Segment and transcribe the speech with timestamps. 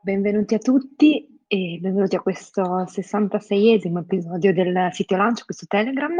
[0.00, 6.14] Benvenuti a tutti e benvenuti a questo 66esimo episodio del sito Lancio, questo Telegram.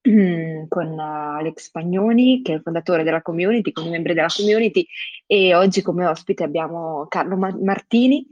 [0.68, 4.86] con Alex Spagnoni, che è il fondatore della community, con i membri della community,
[5.26, 8.24] e oggi come ospite abbiamo Carlo Martini,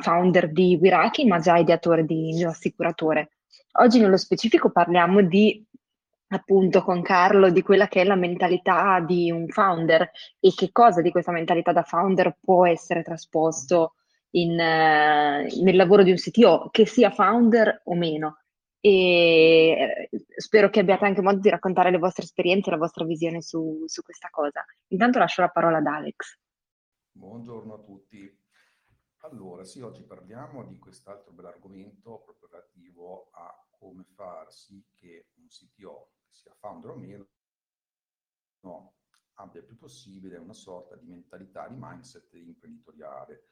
[0.00, 3.30] founder di Wiraki, ma già ideatore di Mio Assicuratore.
[3.78, 5.65] Oggi nello specifico parliamo di
[6.28, 11.00] appunto con Carlo di quella che è la mentalità di un founder e che cosa
[11.00, 13.94] di questa mentalità da founder può essere trasposto
[14.30, 18.38] in, uh, nel lavoro di un CTO, che sia founder o meno
[18.80, 23.04] e eh, spero che abbiate anche modo di raccontare le vostre esperienze e la vostra
[23.04, 24.64] visione su, su questa cosa.
[24.88, 26.38] Intanto lascio la parola ad Alex.
[27.10, 28.44] Buongiorno a tutti.
[29.22, 35.48] Allora, sì, oggi parliamo di quest'altro bell'argomento proprio relativo a come far sì che un
[35.48, 36.05] CTO,
[36.66, 37.28] founder o meno,
[38.60, 38.94] no,
[39.34, 43.46] abbia il più possibile una sorta di mentalità, di mindset imprenditoriale.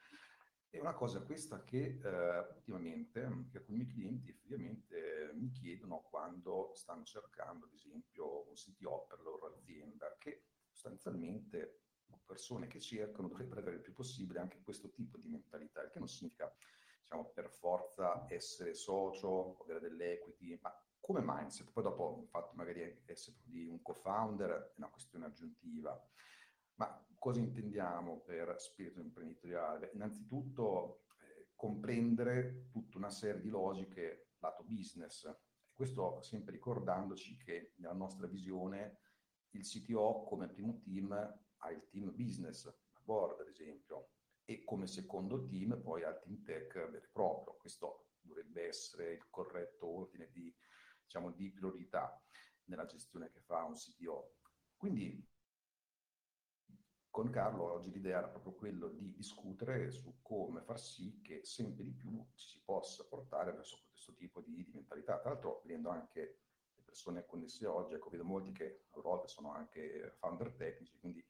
[0.69, 7.05] È una cosa questa che eh, ultimamente che alcuni clienti effettivamente mi chiedono quando stanno
[7.05, 11.83] cercando, ad esempio, un CTO per la loro azienda, che sostanzialmente
[12.27, 15.99] persone che cercano dovrebbero avere il più possibile anche questo tipo di mentalità, il che
[16.01, 16.53] non significa
[17.01, 21.71] diciamo, per forza essere socio, avere delle equity, ma come mindset.
[21.71, 26.03] Poi dopo il fatto magari essere di un co-founder è una questione aggiuntiva.
[26.77, 29.91] Ma cosa intendiamo per spirito imprenditoriale?
[29.93, 35.31] Innanzitutto eh, comprendere tutta una serie di logiche lato business.
[35.75, 39.01] Questo sempre ricordandoci che nella nostra visione
[39.51, 44.09] il CTO come primo team ha il team business, la board ad esempio,
[44.47, 47.57] e come secondo team poi ha il team tech vero e proprio.
[47.57, 50.55] Questo dovrebbe essere il corretto ordine di,
[51.05, 52.21] diciamo, di priorità
[52.65, 54.37] nella gestione che fa un CTO.
[54.77, 55.27] Quindi
[57.15, 61.85] con Carlo oggi l'idea era proprio quello di discutere su come far sì che sempre
[61.85, 65.21] di più ci si possa portare verso questo tipo di, di mentalità.
[65.21, 66.41] Tra l'altro, vedendo anche
[66.75, 71.25] le persone connesse oggi, ecco, vedo molti che a volte sono anche founder tecnici, quindi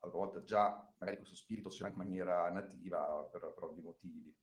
[0.00, 4.36] a volte già magari questo spirito c'è in maniera nativa per, per ovvi motivi.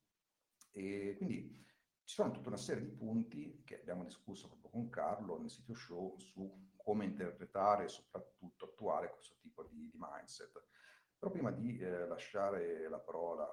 [0.71, 1.63] E quindi
[2.03, 6.17] ci sono tutta una serie di punti che abbiamo discusso con Carlo nel sito show
[6.17, 10.63] su come interpretare e soprattutto attuare questo tipo di, di mindset.
[11.19, 13.45] Però prima di eh, lasciare la parola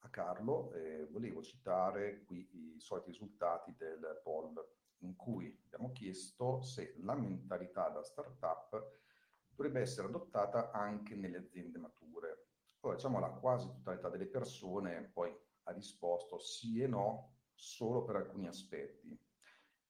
[0.00, 4.54] a Carlo, eh, volevo citare qui i soliti risultati del poll
[4.98, 9.00] in cui abbiamo chiesto se la mentalità da startup
[9.48, 12.46] dovrebbe essere adottata anche nelle aziende mature.
[12.78, 15.34] Poi diciamo la quasi totalità delle persone poi
[15.64, 19.18] ha risposto sì e no solo per alcuni aspetti.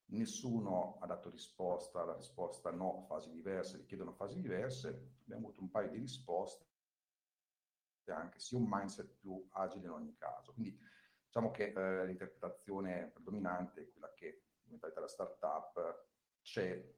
[0.08, 5.16] Nessuno ha dato risposta, la risposta no, fasi diverse, richiedono fasi diverse.
[5.22, 6.64] Abbiamo avuto un paio di risposte
[8.12, 10.52] anche sia un mindset più agile in ogni caso.
[10.52, 10.78] Quindi
[11.24, 16.08] diciamo che eh, l'interpretazione predominante è quella che in mentalità della startup
[16.42, 16.94] c'è,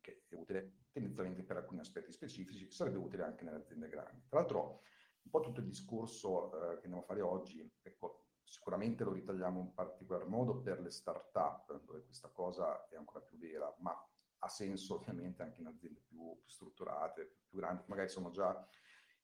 [0.00, 4.26] che è utile tendenzialmente per alcuni aspetti specifici, sarebbe utile anche nelle aziende grandi.
[4.28, 4.82] Tra l'altro,
[5.22, 9.60] un po' tutto il discorso eh, che andiamo a fare oggi, ecco, sicuramente lo ritagliamo
[9.60, 13.94] in particolar modo per le start-up, dove questa cosa è ancora più vera, ma
[14.40, 18.66] ha senso ovviamente anche in aziende più, più strutturate, più, più grandi, magari sono già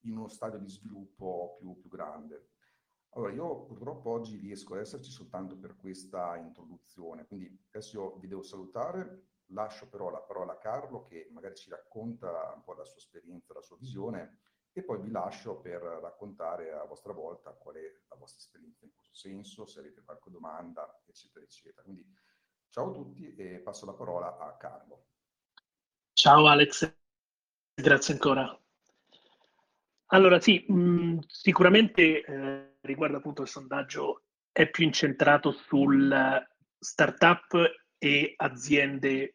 [0.01, 2.51] in uno stadio di sviluppo più, più grande.
[3.11, 8.27] Allora, io purtroppo oggi riesco ad esserci soltanto per questa introduzione, quindi adesso io vi
[8.27, 12.85] devo salutare, lascio però la parola a Carlo che magari ci racconta un po' la
[12.85, 14.39] sua esperienza, la sua visione
[14.77, 18.91] e poi vi lascio per raccontare a vostra volta qual è la vostra esperienza in
[18.93, 21.83] questo senso, se avete qualche domanda, eccetera, eccetera.
[21.83, 22.05] Quindi
[22.71, 25.07] ciao a tutti e passo la parola a Carlo.
[26.13, 26.93] Ciao Alex,
[27.73, 28.61] grazie ancora.
[30.07, 36.45] Allora sì, mh, mm, sicuramente eh, riguardo appunto il sondaggio è più incentrato sul
[36.79, 37.57] startup
[37.97, 39.34] e aziende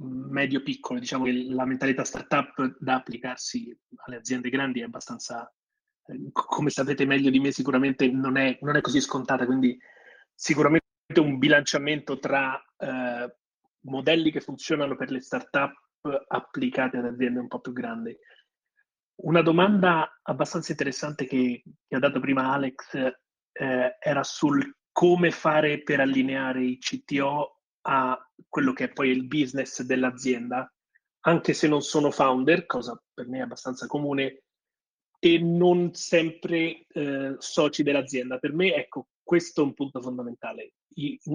[0.00, 1.00] medio-piccole.
[1.00, 3.76] Diciamo che la mentalità startup da applicarsi
[4.06, 5.52] alle aziende grandi è abbastanza,
[6.06, 9.78] eh, come sapete meglio di me, sicuramente non è, non è così scontata, quindi
[10.34, 10.84] sicuramente
[11.16, 13.36] un bilanciamento tra eh,
[13.82, 15.72] modelli che funzionano per le startup
[16.28, 18.16] applicate ad aziende un po' più grandi.
[19.22, 25.82] Una domanda abbastanza interessante che, che ha dato prima Alex eh, era sul come fare
[25.82, 28.18] per allineare i CTO a
[28.48, 30.72] quello che è poi il business dell'azienda,
[31.20, 34.44] anche se non sono founder, cosa per me è abbastanza comune,
[35.22, 38.38] e non sempre eh, soci dell'azienda.
[38.38, 40.72] Per me, ecco, questo è un punto fondamentale.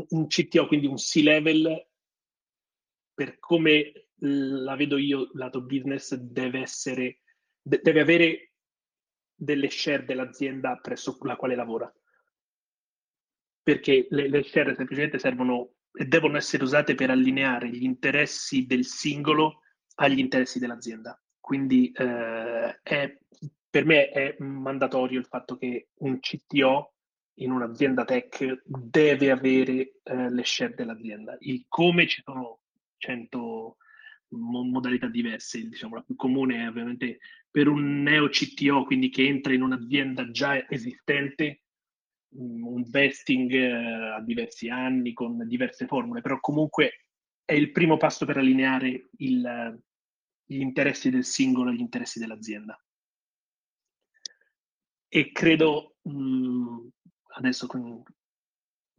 [0.10, 1.88] un CTO, quindi un C-level,
[3.14, 7.20] per come la vedo io, lato business, deve essere,
[7.62, 8.54] deve avere
[9.36, 11.94] delle share dell'azienda presso la quale lavora.
[13.62, 18.86] Perché le, le share semplicemente servono e devono essere usate per allineare gli interessi del
[18.86, 19.62] singolo
[19.96, 21.20] agli interessi dell'azienda.
[21.40, 23.18] Quindi eh, è
[23.76, 26.94] per me è mandatorio il fatto che un CTO
[27.40, 31.36] in un'azienda tech deve avere eh, le share dell'azienda.
[31.42, 32.62] Il come ci sono
[32.98, 33.76] 100
[34.30, 37.20] modalità diverse, diciamo la più comune è ovviamente
[37.52, 41.65] per un neo CTO, quindi che entra in un'azienda già esistente,
[42.38, 47.06] un vesting eh, a diversi anni con diverse formule, però comunque
[47.44, 49.82] è il primo passo per allineare il,
[50.46, 52.80] gli interessi del singolo agli interessi dell'azienda.
[55.08, 56.88] E credo mh, mm,
[57.38, 58.04] adesso con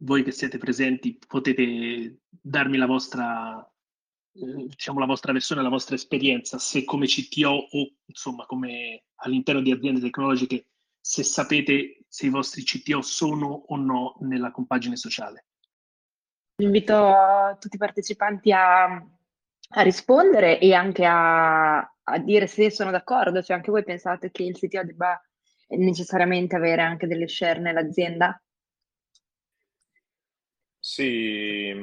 [0.01, 3.67] voi che siete presenti potete darmi la vostra
[4.39, 9.61] eh, diciamo la vostra versione, la vostra esperienza, se come CTO o insomma come all'interno
[9.61, 10.67] di aziende tecnologiche,
[11.07, 15.45] se sapete se i vostri CTO sono o no nella compagine sociale.
[16.57, 23.41] Invito tutti i partecipanti a, a rispondere e anche a, a, dire se sono d'accordo,
[23.41, 25.17] cioè anche voi pensate che il CTO debba
[25.69, 28.41] necessariamente avere anche delle share nell'azienda?
[30.77, 31.73] Sì,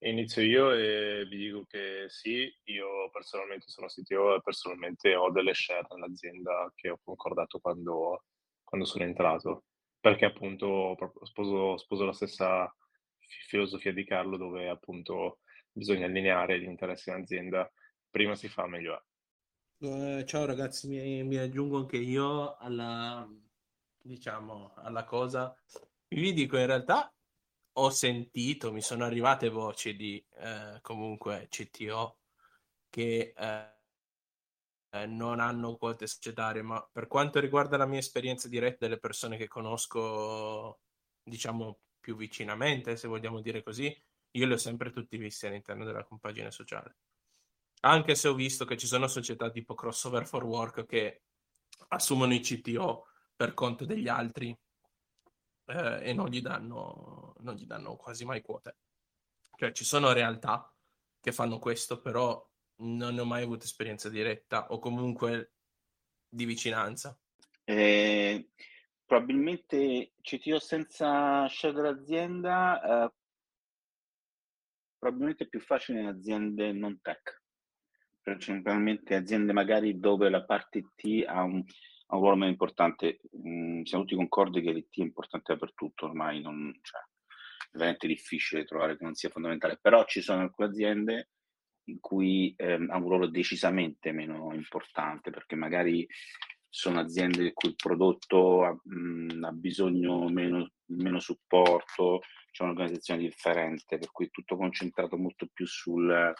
[0.00, 5.54] inizio io e vi dico che sì, io personalmente sono CTO e personalmente ho delle
[5.54, 8.24] share nell'azienda che ho concordato quando,
[8.62, 9.64] quando sono entrato,
[9.98, 12.72] perché appunto sposo, sposo la stessa
[13.18, 15.40] filosofia di Carlo dove appunto
[15.72, 17.70] bisogna allineare gli interessi dell'azienda,
[18.10, 19.02] prima si fa meglio è.
[19.80, 23.28] Eh, ciao ragazzi, mi, mi aggiungo anche io alla,
[24.02, 25.54] diciamo, alla cosa.
[26.08, 27.12] Vi dico, in realtà
[27.80, 32.18] ho sentito, mi sono arrivate voci di eh, comunque CTO
[32.90, 33.78] che eh,
[34.90, 39.36] eh, non hanno quote societarie, ma per quanto riguarda la mia esperienza diretta delle persone
[39.36, 40.80] che conosco,
[41.22, 43.94] diciamo, più vicinamente, se vogliamo dire così,
[44.32, 46.96] io li ho sempre tutti visti all'interno della compagine sociale.
[47.80, 51.22] Anche se ho visto che ci sono società tipo Crossover for Work che
[51.88, 54.56] assumono i CTO per conto degli altri
[55.68, 58.76] eh, e non gli, danno, non gli danno quasi mai quote.
[59.56, 60.72] Cioè ci sono realtà
[61.20, 65.52] che fanno questo, però non ne ho mai avuto esperienza diretta o comunque
[66.28, 67.18] di vicinanza.
[67.64, 68.50] Eh,
[69.04, 73.12] probabilmente CTO senza scegliere l'azienda, eh,
[74.98, 77.42] probabilmente è più facile in aziende non tech
[78.28, 81.64] principalmente aziende magari dove la parte T ha un,
[82.08, 83.20] ha un ruolo meno importante.
[83.46, 87.00] Mm, siamo tutti concordi che l'IT è importante dappertutto, ormai non, cioè,
[87.70, 91.30] è veramente difficile trovare che non sia fondamentale, però ci sono alcune aziende
[91.84, 96.06] in cui ehm, ha un ruolo decisamente meno importante, perché magari
[96.68, 103.20] sono aziende il cui prodotto ha, mh, mm, ha bisogno meno, meno supporto, c'è un'organizzazione
[103.20, 106.34] differente, per cui è tutto concentrato molto più sul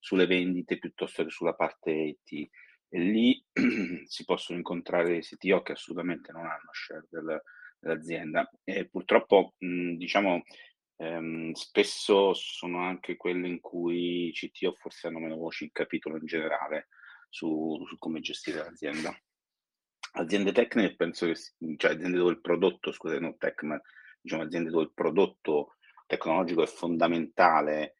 [0.00, 2.48] sulle vendite piuttosto che sulla parte IT.
[2.92, 3.42] E lì
[4.06, 7.40] si possono incontrare CTO che assolutamente non hanno share del,
[7.78, 8.50] dell'azienda.
[8.64, 10.42] E purtroppo, mh, diciamo,
[10.96, 16.16] ehm, spesso sono anche quelle in cui i CTO forse hanno meno voci in capitolo
[16.16, 16.88] in generale
[17.28, 19.16] su, su come gestire l'azienda.
[20.12, 21.36] Aziende tecniche penso che,
[21.76, 23.80] cioè aziende dove il prodotto, scusate, non tech, ma
[24.20, 27.99] diciamo aziende dove il prodotto tecnologico è fondamentale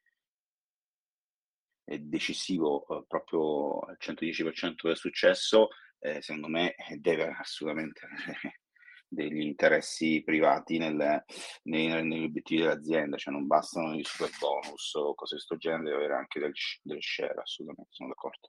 [1.99, 5.69] decisivo eh, proprio al 110% del successo,
[5.99, 8.61] eh, secondo me eh, deve assolutamente avere
[9.09, 11.25] degli interessi privati nel,
[11.65, 15.83] nei, negli obiettivi dell'azienda, cioè non bastano i super bonus o cose di questo genere,
[15.85, 18.49] deve avere anche del, delle share, assolutamente, sono d'accordo.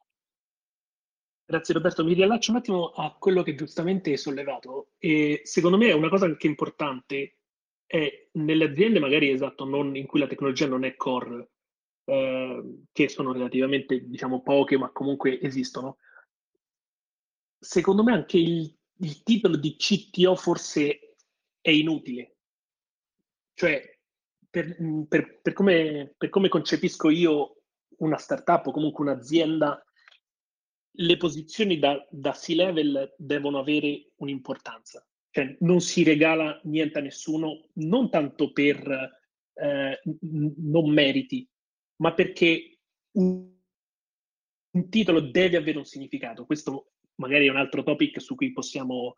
[1.44, 5.90] Grazie Roberto, mi riallaccio un attimo a quello che giustamente hai sollevato e secondo me
[5.90, 7.40] è una cosa anche importante
[7.86, 11.51] è nelle aziende magari esatto, non, in cui la tecnologia non è core,
[12.12, 15.98] Ehm, che sono relativamente, diciamo, poche, ma comunque esistono.
[17.58, 21.16] Secondo me anche il, il titolo di CTO forse
[21.62, 22.36] è inutile.
[23.54, 23.98] Cioè,
[24.50, 24.76] per,
[25.08, 27.62] per, per, come, per come concepisco io
[28.00, 29.82] una startup o comunque un'azienda,
[30.96, 35.08] le posizioni da, da C-level devono avere un'importanza.
[35.30, 39.20] Cioè, non si regala niente a nessuno, non tanto per
[39.54, 41.48] eh, non meriti,
[42.02, 42.80] ma perché
[43.18, 43.50] un,
[44.72, 46.46] un, titolo deve avere un significato.
[46.46, 49.18] Questo magari è un altro topic su cui possiamo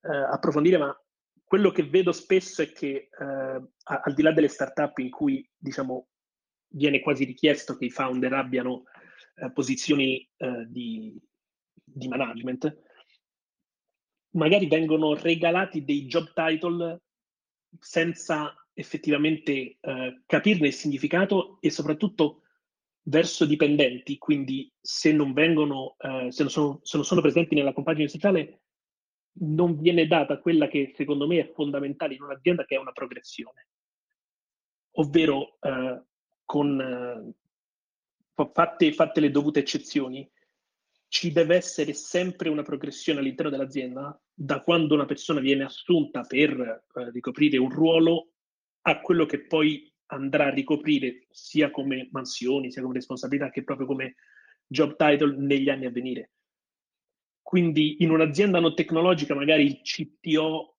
[0.00, 0.98] eh, approfondire, ma
[1.44, 6.08] quello che vedo spesso è che eh, al di là delle startup in cui diciamo
[6.68, 8.84] viene quasi richiesto che i founder abbiano
[9.36, 11.16] eh, posizioni eh, di,
[11.72, 12.82] di, management,
[14.30, 17.02] magari vengono regalati dei job title
[17.78, 22.42] senza effettivamente eh, capirne il significato e soprattutto
[23.04, 27.72] verso dipendenti, quindi se non vengono, eh, se non sono, se non sono presenti nella
[27.72, 28.60] compagine sociale,
[29.38, 33.68] non viene data quella che secondo me è fondamentale in un'azienda, che è una progressione.
[34.98, 36.02] Ovvero, eh,
[36.44, 40.28] con, eh, fatte, fatte le dovute eccezioni,
[41.08, 46.52] ci deve essere sempre una progressione all'interno dell'azienda da quando una persona viene assunta per
[46.58, 48.32] eh, ricoprire un ruolo
[48.88, 53.86] a quello che poi andrà a ricoprire sia come mansioni, sia come responsabilità, che proprio
[53.86, 54.14] come
[54.64, 56.30] job title negli anni a venire.
[57.42, 60.76] Quindi in un'azienda non tecnologica magari il CTO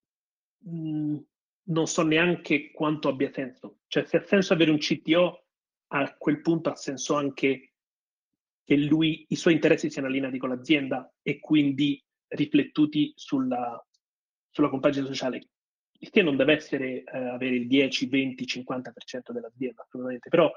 [0.60, 1.18] mh,
[1.64, 3.80] non so neanche quanto abbia senso.
[3.88, 5.46] Cioè se ha senso avere un CTO,
[5.88, 7.74] a quel punto ha senso anche
[8.64, 13.86] che lui, i suoi interessi siano allineati con l'azienda e quindi riflettuti sulla,
[14.50, 15.50] sulla compagine sociale.
[16.00, 20.51] Il che non deve essere eh, avere il 10, 20, 50% dell'azienda, assolutamente, però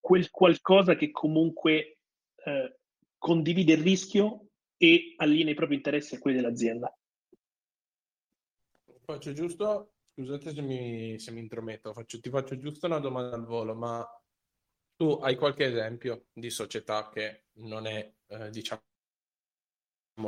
[0.00, 1.98] quel qualcosa che comunque
[2.44, 2.78] eh,
[3.18, 6.96] condivide il rischio e allinea i propri interessi a quelli dell'azienda.
[9.02, 13.44] Faccio giusto, scusate se mi, se mi intrometto, faccio, ti faccio giusto una domanda al
[13.44, 14.04] volo, ma
[14.96, 18.82] tu hai qualche esempio di società che non è, eh, diciamo,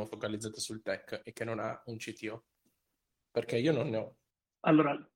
[0.05, 2.45] focalizzata sul tech e che non ha un CTO?
[3.31, 4.17] Perché io non ne ho.
[4.61, 5.09] Allora,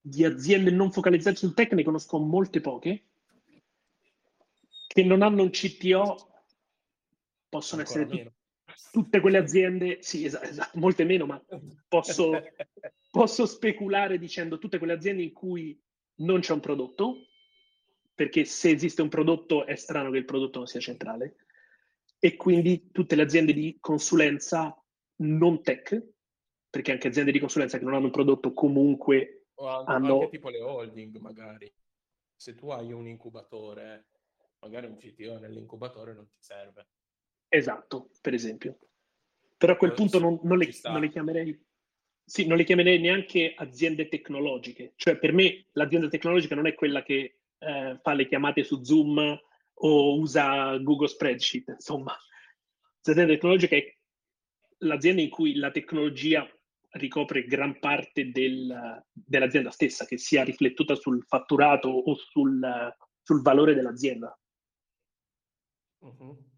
[0.00, 3.06] di aziende non focalizzate sul tech ne conosco molte poche
[4.86, 6.36] che non hanno un CTO
[7.48, 8.34] possono Ancora essere meno.
[8.92, 11.42] tutte quelle aziende, sì, esatto, esatto molte meno, ma
[11.88, 12.30] posso,
[13.10, 15.78] posso speculare dicendo tutte quelle aziende in cui
[16.16, 17.26] non c'è un prodotto,
[18.14, 21.36] perché se esiste un prodotto è strano che il prodotto non sia centrale,
[22.18, 24.74] e quindi tutte le aziende di consulenza
[25.16, 26.02] non tech,
[26.76, 30.14] perché anche aziende di consulenza che non hanno un prodotto comunque o anche, hanno...
[30.14, 31.72] anche tipo le holding magari.
[32.34, 34.08] Se tu hai un incubatore,
[34.58, 36.88] magari un CTO nell'incubatore non ti serve.
[37.48, 38.78] Esatto, per esempio.
[39.56, 41.66] Però a quel Però punto non, non, le, non, le, chiamerei...
[42.22, 44.92] Sì, non le chiamerei neanche aziende tecnologiche.
[44.96, 49.40] Cioè, per me l'azienda tecnologica non è quella che eh, fa le chiamate su Zoom
[49.78, 52.14] o usa Google Spreadsheet, insomma.
[53.00, 53.96] L'azienda tecnologica è
[54.80, 56.46] l'azienda in cui la tecnologia
[56.96, 63.74] ricopre gran parte del, dell'azienda stessa, che sia riflettuta sul fatturato o sul, sul valore
[63.74, 64.38] dell'azienda.
[65.98, 66.54] Uh-huh.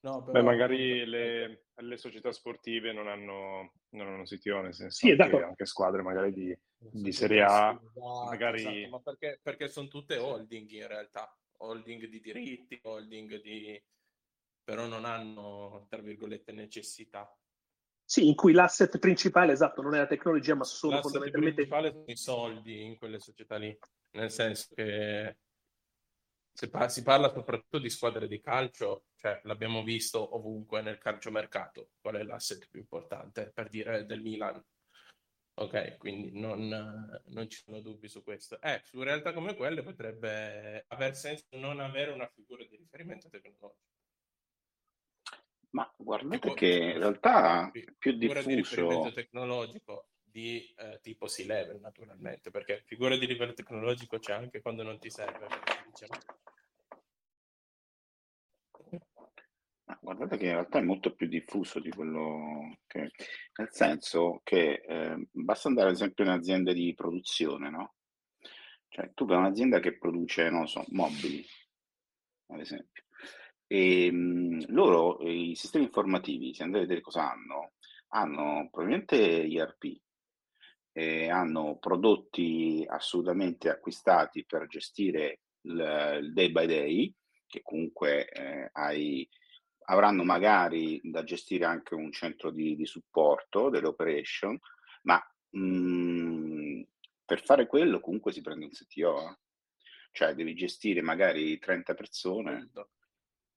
[0.00, 0.32] No, però...
[0.32, 5.42] Beh, magari le, le, società sportive non hanno, non hanno CTO, nel senso sì, esatto.
[5.42, 8.60] anche squadre magari di, di Serie A, esatto, magari...
[8.60, 13.82] Esatto, ma perché, perché sono tutte holding in realtà, holding di diritti, holding di...
[14.62, 17.28] però non hanno, tra virgolette, necessità.
[18.08, 21.62] Sì, in cui l'asset principale, esatto, non è la tecnologia, ma sono l'asset fondamentalmente...
[21.62, 23.76] L'asset principale sono i soldi in quelle società lì,
[24.12, 25.36] nel senso che
[26.52, 32.22] si parla soprattutto di squadre di calcio, cioè l'abbiamo visto ovunque nel calciomercato, qual è
[32.22, 34.64] l'asset più importante per dire del Milan.
[35.58, 36.68] Ok, quindi non,
[37.26, 38.60] non ci sono dubbi su questo.
[38.60, 43.95] Eh, su realtà come quelle potrebbe aver senso non avere una figura di riferimento tecnologico.
[45.76, 49.02] Ma guardate tipo, che in realtà è più diffuso...
[49.04, 54.82] di tecnologico di eh, tipo C-level, naturalmente, perché figura di livello tecnologico c'è anche quando
[54.82, 55.46] non ti serve.
[55.90, 56.18] Diciamo.
[60.00, 63.10] Guardate che in realtà è molto più diffuso di quello che...
[63.56, 67.96] Nel senso che eh, basta andare ad esempio in aziende di produzione, no?
[68.88, 71.44] Cioè tu per un'azienda che produce, non so, mobili,
[72.46, 73.04] ad esempio,
[73.66, 77.72] e mh, loro, i sistemi informativi, se andate a vedere cosa hanno,
[78.08, 80.00] hanno probabilmente IRP,
[80.92, 87.14] e hanno prodotti assolutamente acquistati per gestire il, il day by day,
[87.46, 89.28] che comunque eh, hai
[89.88, 94.58] avranno magari da gestire anche un centro di, di supporto delle operation,
[95.02, 96.86] ma mh, mhmm,
[97.24, 99.30] per fare quello comunque si prende un CTO.
[99.30, 99.36] Eh.
[100.12, 102.56] cioè devi gestire magari 30 persone.
[102.56, 102.88] Esatto.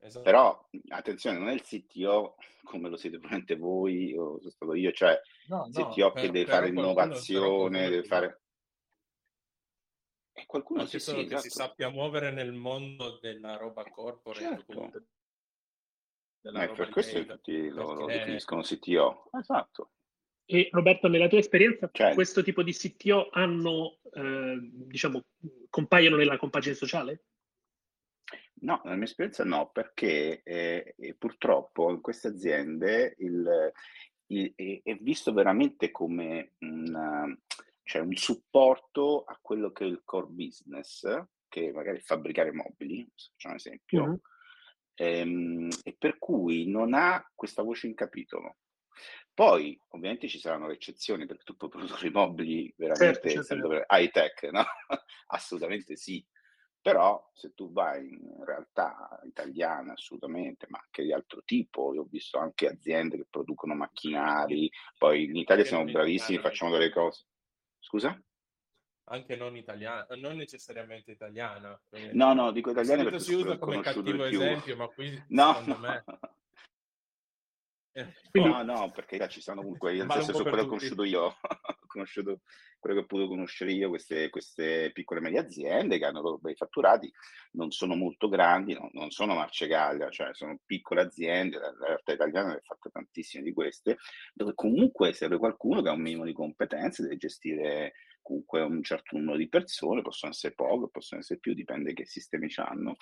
[0.01, 0.24] Esatto.
[0.24, 4.91] Però attenzione, non è il CTO come lo siete probabilmente voi o sono stato io,
[4.91, 8.41] cioè No, il no, CTO che per- deve fare innovazione, qualcuno deve fare...
[10.32, 11.50] E qualcuno sì, sì, che si esatto.
[11.50, 14.74] sappia muovere nel mondo della roba corporate Certo.
[16.39, 19.29] della Ma è roba per questo infatti lo, lo definiscono CTO.
[19.38, 19.91] Esatto.
[20.46, 25.24] E Roberto, nella tua esperienza, Cioè- questo tipo di CTO hanno, eh, diciamo,
[25.70, 27.25] compaiono nella compagine sociale?
[28.61, 33.71] No, nella mia esperienza no, perché eh, eh, purtroppo in queste aziende il-
[34.27, 37.25] il- è, è visto veramente come una-
[37.83, 41.07] cioè un supporto a quello che è il core business,
[41.47, 44.19] che magari è fabbricare mobili, facciamo un esempio, Mhm.
[44.95, 48.57] ehm, e per cui non ha questa voce in capitolo.
[49.33, 53.95] Poi, ovviamente, ci saranno le eccezioni perché tu puoi produrre mobili veramente certo, essendo certo.
[53.95, 54.65] high tech, no?
[55.27, 56.23] Assolutamente sì.
[56.81, 62.07] Però se tu vai in realtà italiane assolutamente, ma anche di altro tipo, io ho
[62.09, 66.71] visto anche aziende che producono macchinari, poi in Italia Anche siamo non bravissimi, italiane, facciamo
[66.71, 67.25] delle cose.
[67.79, 68.21] Scusa?
[69.12, 71.79] anche non italiana, non necessariamente italiana.
[71.89, 74.41] perché No, no, dico italiane Di perché solito si sono usa come conosciuto cattivo più.
[74.41, 75.79] esempio, ma qui No, secondo no.
[75.79, 76.03] me
[78.31, 81.03] Quindi- No, no, perché ci sono comunque, nel Vale un senso quello che ho conosciuto
[81.03, 81.36] io,
[81.88, 82.41] conosciuto
[82.79, 86.38] quello che ho potuto conoscere io, queste, queste piccole e medie aziende che hanno loro
[86.38, 87.12] bei fatturati,
[87.53, 92.13] non sono molto grandi, non, non sono Marcegaglia, cioè sono piccole aziende, la la realtà
[92.13, 93.98] italiana ne ha fatte tantissime di queste,
[94.34, 99.17] dove comunque serve qualcuno che ha un minimo di competenze, deve gestire comunque un certo
[99.17, 102.96] numero di persone, possono essere poche, possono essere più, dipende che sistemi hanno.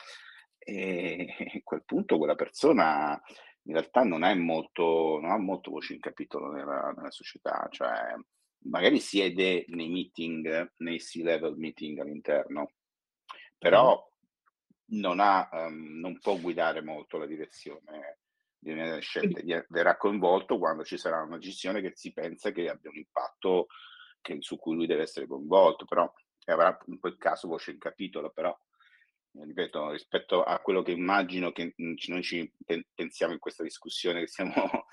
[0.60, 3.22] E a quel punto quella persona
[3.68, 8.16] in realtà non è molto, non ha molto voce in capitolo nella, nella società, cioè
[8.66, 12.72] magari siede nei meeting, nei C-level meeting all'interno,
[13.58, 14.02] però
[14.92, 18.20] non, ha, ehm, non può guidare molto la direzione
[18.58, 22.98] delle scelte, verrà coinvolto quando ci sarà una gestione che si pensa che abbia un
[22.98, 23.68] impatto
[24.22, 26.12] che- su cui lui deve essere coinvolto, però
[26.46, 28.58] avrà in quel caso voce in capitolo, però
[29.46, 33.64] ripeto, rispetto a quello che immagino che mm, ci- noi ci pen- pensiamo in questa
[33.64, 34.54] discussione che stiamo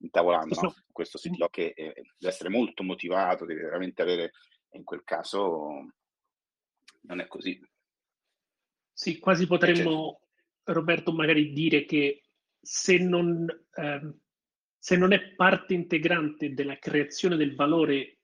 [0.00, 0.70] intavolando, no?
[0.70, 0.82] Sì.
[0.92, 4.32] questo CTO che eh, deve essere molto motivato, deve veramente avere,
[4.72, 5.90] in quel caso
[7.02, 7.60] non è così.
[8.92, 10.20] Sì, quasi potremmo,
[10.64, 12.24] Roberto, magari dire che
[12.60, 14.18] se non, ehm,
[14.76, 18.18] se non è parte integrante della creazione del valore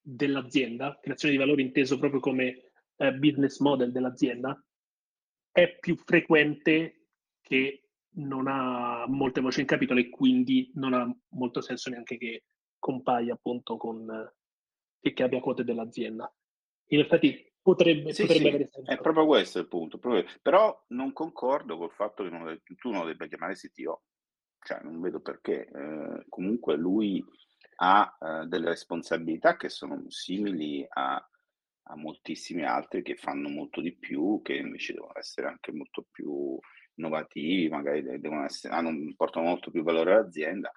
[0.00, 2.65] dell'azienda, creazione di valore inteso proprio come
[2.96, 4.62] eh, business model dell'azienda,
[5.50, 7.06] è più frequente
[7.40, 12.44] che non ha molte voci in capitolo e quindi non ha molto senso neanche che
[12.78, 14.08] compaia appunto con
[15.00, 16.32] eh, che abbia quote dell'azienda.
[16.90, 18.90] In effetti potrebbe, Sì, potrebbe sì, avere senso.
[18.90, 19.98] è proprio questo il punto.
[19.98, 24.02] proprio- Però non concordo col fatto che non tu non lo debba chiamare CTO,
[24.60, 25.66] cioè non vedo perché.
[25.68, 27.22] eh, comunque lui
[27.78, 31.22] ha eh, delle responsabilità che sono simili a,
[31.88, 36.58] a moltissimi altri che fanno molto di più, che invece devono essere anche molto più
[36.94, 40.72] innovativi, magari de- devono essere, hanno, portano molto più valore all'azienda.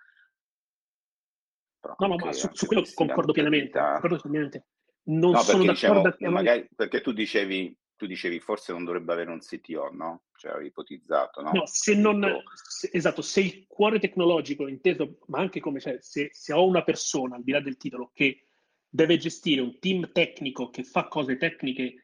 [1.80, 3.80] Però No, no, ma su, su quello concordo pienamente.
[3.80, 4.66] concordo pienamente.
[5.04, 9.14] Non No, sono perché d'accordo dicevo, magari perché tu dicevi, tu dicevi forse non dovrebbe
[9.14, 10.24] avere un CTO, no?
[10.36, 11.52] Cioè avevi ipotizzato, no?
[11.52, 16.30] No, se non, se- esatto, se il cuore tecnologico, inteso, ma anche come, cioè, se,
[16.32, 18.49] se ho una persona, al di là del titolo, che
[18.90, 22.04] deve gestire un team tecnico che fa cose tecniche,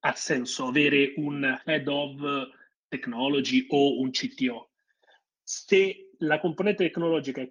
[0.00, 2.48] ha senso avere un head of
[2.88, 4.70] technology o un CTO.
[5.42, 7.50] Se la componente tecnologica è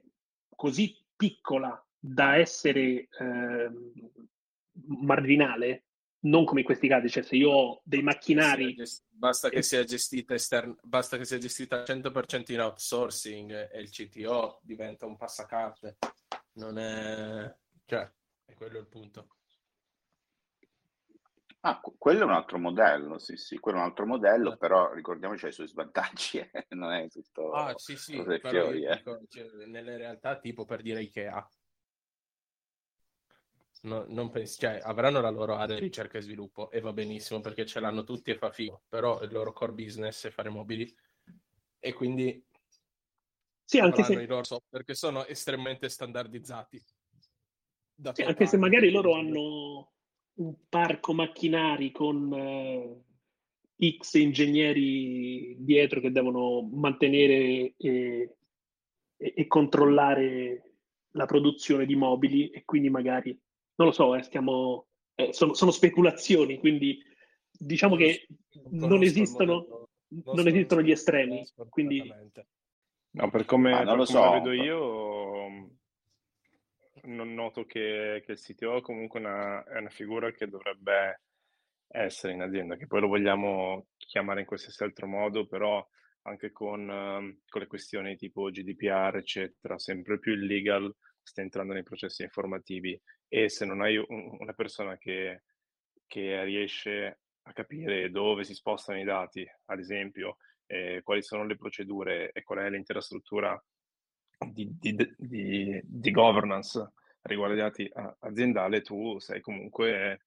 [0.56, 3.92] così piccola da essere ehm,
[4.86, 5.86] marginale,
[6.24, 8.76] non come in questi casi, cioè se io ho dei macchinari
[9.22, 13.92] Basta che sia gestita esterna, basta che sia gestita al 100% in outsourcing e il
[13.92, 15.98] CTO diventa un passacarte.
[16.54, 17.56] Non è...
[17.86, 18.12] cioè,
[18.52, 19.28] è quello il punto.
[21.64, 24.58] Ah, que- quello è un altro modello, sì, sì, quello è un altro modello, Eh.
[24.58, 28.92] però ricordiamoci i suoi svantaggi, eh, non è tutto Ah, sì, sì, e fiori, io
[28.92, 28.98] eh.
[28.98, 31.48] dico, cioè, nelle realtà tipo per dire Ikea.
[33.84, 37.40] No- non pensi, cioè, avranno la loro area di ricerca e sviluppo e va benissimo
[37.42, 40.96] perché ce l'hanno tutti e fa figo, però il loro core business è fare mobili
[41.80, 42.44] e quindi
[43.66, 46.84] Sì, anche se, i loro software che sono estremamente standardizzati.
[48.02, 49.92] Da sì, anche se magari loro hanno
[50.34, 58.36] un parco macchinari con eh, X ingegneri dietro che devono mantenere e, e-
[59.18, 60.74] e controllare
[61.12, 63.40] la produzione di mobili e quindi magari,
[63.76, 66.98] non lo so, eh, stiamo, eh, sono, sono, speculazioni, quindi
[67.52, 68.26] diciamo che
[68.72, 71.48] non esistono, non esistono gli estremi.
[71.70, 72.12] Quindi...
[73.14, 74.32] No, per come, ah, per come so.
[74.32, 75.81] vedo io,
[77.04, 81.22] non noto che, che il CTO comunque una, è una figura che dovrebbe
[81.88, 85.86] essere in azienda, che poi lo vogliamo chiamare in qualsiasi altro modo, però
[86.24, 91.74] anche con, uh, con le questioni tipo GDPR, eccetera, sempre più il legal sta entrando
[91.74, 93.00] nei processi informativi.
[93.28, 95.44] E se non hai un, una persona che,
[96.06, 100.38] che, riesce a capire dove si spostano i dati, ad esempio,
[100.68, 103.62] eh, quali sono le procedure e qual è l'intera struttura
[104.49, 110.21] di, di, di, governance riguardo ai dati aziendali, tu sei comunque...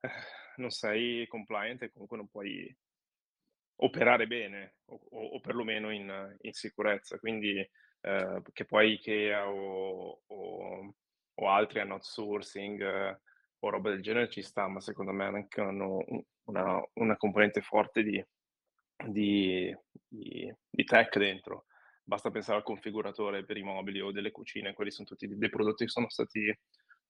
[0.00, 0.10] Eh,
[0.56, 2.74] non sei compliant e comunque non puoi
[3.76, 7.18] operare bene o, o perlomeno in, in, sicurezza.
[7.18, 10.94] Quindi eh, che poi IKEA o, o,
[11.34, 13.20] o, altri hanno outsourcing eh,
[13.58, 16.04] o roba del genere ci sta, ma secondo me anche hanno
[16.44, 18.24] una, una componente forte di,
[19.06, 19.74] di,
[20.08, 21.66] di, tech dentro.
[22.08, 25.86] Basta pensare al configuratore per i mobili o delle cucine, quelli sono tutti dei prodotti
[25.86, 26.56] che sono stati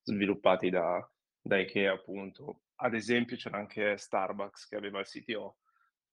[0.00, 1.06] sviluppati da,
[1.38, 2.62] da IKEA appunto.
[2.76, 5.58] Ad esempio c'era anche Starbucks che aveva il CTO.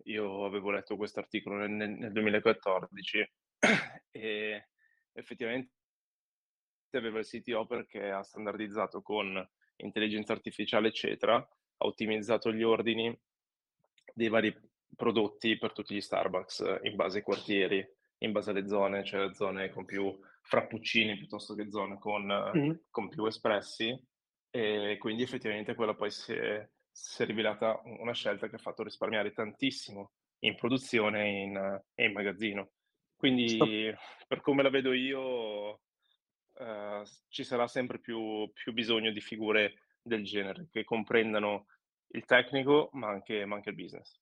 [0.07, 3.31] Io avevo letto questo articolo nel, nel 2014
[4.11, 4.67] e
[5.13, 5.71] effettivamente
[6.91, 13.17] aveva il CTO perché ha standardizzato con intelligenza artificiale, eccetera, ha ottimizzato gli ordini
[14.13, 14.53] dei vari
[14.93, 17.87] prodotti per tutti gli Starbucks in base ai quartieri,
[18.23, 22.71] in base alle zone, cioè zone con più frappuccini piuttosto che zone con, mm.
[22.89, 23.97] con più espressi
[24.49, 28.83] e quindi effettivamente quella poi si è, si è, rivelata una scelta che ha fatto
[28.83, 32.71] risparmiare tantissimo in produzione e in, in magazzino.
[33.15, 34.25] Quindi Stop.
[34.27, 40.23] per come la vedo io uh, ci sarà sempre più, più, bisogno di figure del
[40.23, 41.67] genere che comprendano
[42.09, 44.21] il tecnico ma anche, ma anche il business.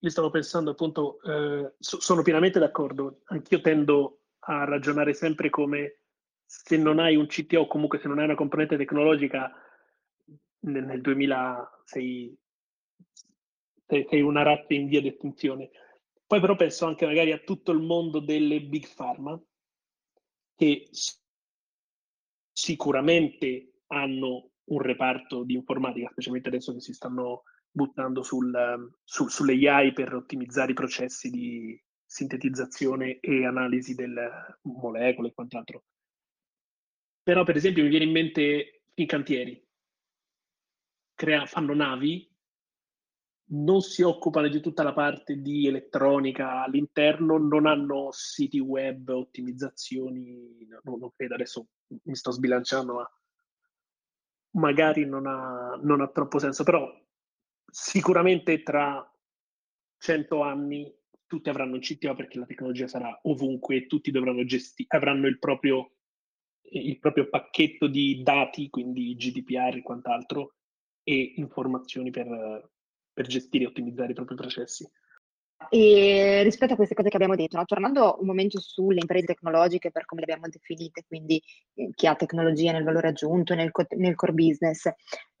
[0.00, 6.00] Io stavo pensando appunto, eh, sono pienamente d'accordo, anch'io tendo a ragionare sempre come
[6.44, 9.52] se non hai un CTO comunque se non hai una componente tecnologica
[10.60, 12.34] nel, nel 2000 sei,
[13.86, 15.70] sei, una razza in via di estinzione.
[16.26, 19.40] Poi però penso anche magari a tutto il mondo delle big pharma
[20.54, 20.88] che
[22.52, 27.44] sicuramente hanno un reparto di informatica, specialmente adesso che si stanno
[27.78, 35.28] buttando sul, su, sulle AI per ottimizzare i processi di sintetizzazione e analisi delle molecole
[35.28, 35.84] e quant'altro.
[37.22, 39.64] Però, per esempio, mi viene in mente i cantieri.
[41.14, 42.28] Crea, fanno navi,
[43.50, 50.66] non si occupano di tutta la parte di elettronica all'interno, non hanno siti web, ottimizzazioni,
[50.82, 51.66] no, non credo, adesso
[52.04, 53.10] mi sto sbilanciando, ma
[54.52, 56.90] magari non ha, non ha troppo senso, però
[57.70, 59.04] sicuramente tra
[59.98, 60.92] cento anni
[61.26, 65.38] tutti avranno un CTO perché la tecnologia sarà ovunque e tutti dovranno gestire, avranno il
[65.38, 65.92] proprio
[66.70, 70.56] il proprio pacchetto di dati, quindi GDPR e quant'altro,
[71.02, 72.70] e informazioni per,
[73.12, 74.86] per gestire e ottimizzare i propri processi.
[75.70, 77.64] E rispetto a queste cose che abbiamo detto, no?
[77.64, 81.42] tornando un momento sulle imprese tecnologiche per come le abbiamo definite, quindi
[81.74, 84.88] eh, chi ha tecnologia nel valore aggiunto, nel, nel core business,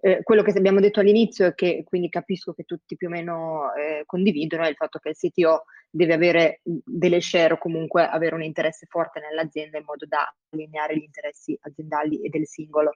[0.00, 3.72] eh, quello che abbiamo detto all'inizio e che quindi capisco che tutti più o meno
[3.74, 8.34] eh, condividono è il fatto che il CTO deve avere delle share o comunque avere
[8.34, 12.92] un interesse forte nell'azienda in modo da allineare gli interessi aziendali e del singolo.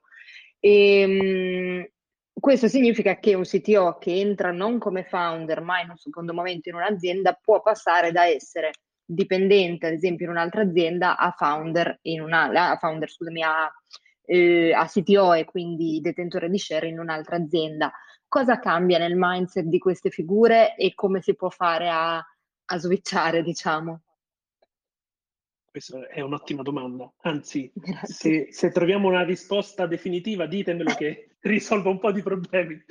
[0.58, 1.86] E, ehm,
[2.32, 6.68] questo significa che un CTO che entra non come founder, ma in un secondo momento
[6.68, 8.72] in un'azienda, può passare da essere
[9.04, 13.70] dipendente, ad esempio, in un'altra azienda a founder, in una, a, founder scusami, a,
[14.24, 17.92] eh, a CTO e quindi detentore di share in un'altra azienda.
[18.26, 23.42] Cosa cambia nel mindset di queste figure e come si può fare a, a switchare,
[23.42, 24.02] diciamo?
[25.70, 27.10] Questa è un'ottima domanda.
[27.22, 27.70] Anzi,
[28.04, 32.82] se, se, troviamo una risposta definitiva, ditemelo che risolva un po' di problemi.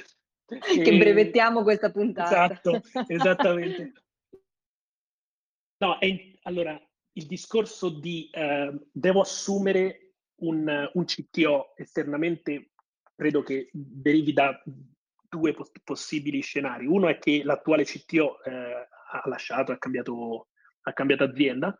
[0.45, 0.97] Che e...
[0.97, 2.51] brevettiamo questa puntata.
[2.51, 3.93] Esatto, esattamente.
[5.77, 6.79] No, è, allora,
[7.13, 12.71] il discorso di eh, devo assumere un, un, CTO esternamente
[13.15, 14.61] credo che derivi da
[15.29, 16.85] due poss- possibili scenari.
[16.85, 20.49] Uno è che l'attuale CTO eh, ha lasciato, ha cambiato,
[20.81, 21.77] ha cambiato azienda,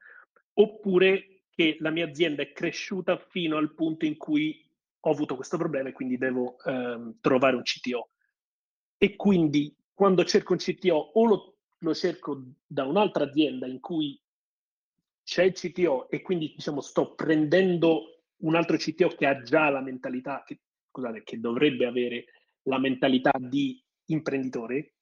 [0.53, 4.70] oppure che la mia azienda è cresciuta fino al punto in cui
[5.03, 8.09] ho avuto questo problema e quindi devo ehm, trovare un CTO.
[8.97, 14.19] E quindi quando cerco un CTO o lo, lo cerco da un'altra azienda in cui
[15.23, 19.81] c'è il CTO e quindi diciamo sto prendendo un altro CTO che ha già la
[19.81, 22.25] mentalità, che, scusate, che dovrebbe avere
[22.63, 24.93] la mentalità di imprenditore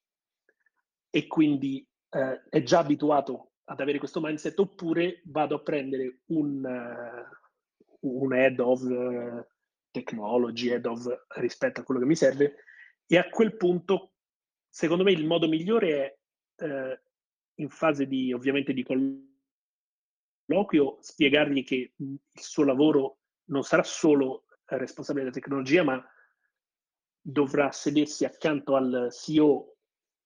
[1.09, 6.63] e quindi eh, è già abituato ad avere questo mindset oppure vado a prendere un,
[6.63, 9.45] uh, un head of uh,
[9.91, 12.55] technology, head of rispetto a quello che mi serve
[13.05, 14.13] e a quel punto
[14.69, 16.17] secondo me il modo migliore
[16.55, 16.97] è uh,
[17.55, 18.85] in fase di ovviamente di
[20.47, 26.03] colloquio spiegargli che il suo lavoro non sarà solo responsabile della tecnologia ma
[27.21, 29.75] dovrà sedersi accanto al CEO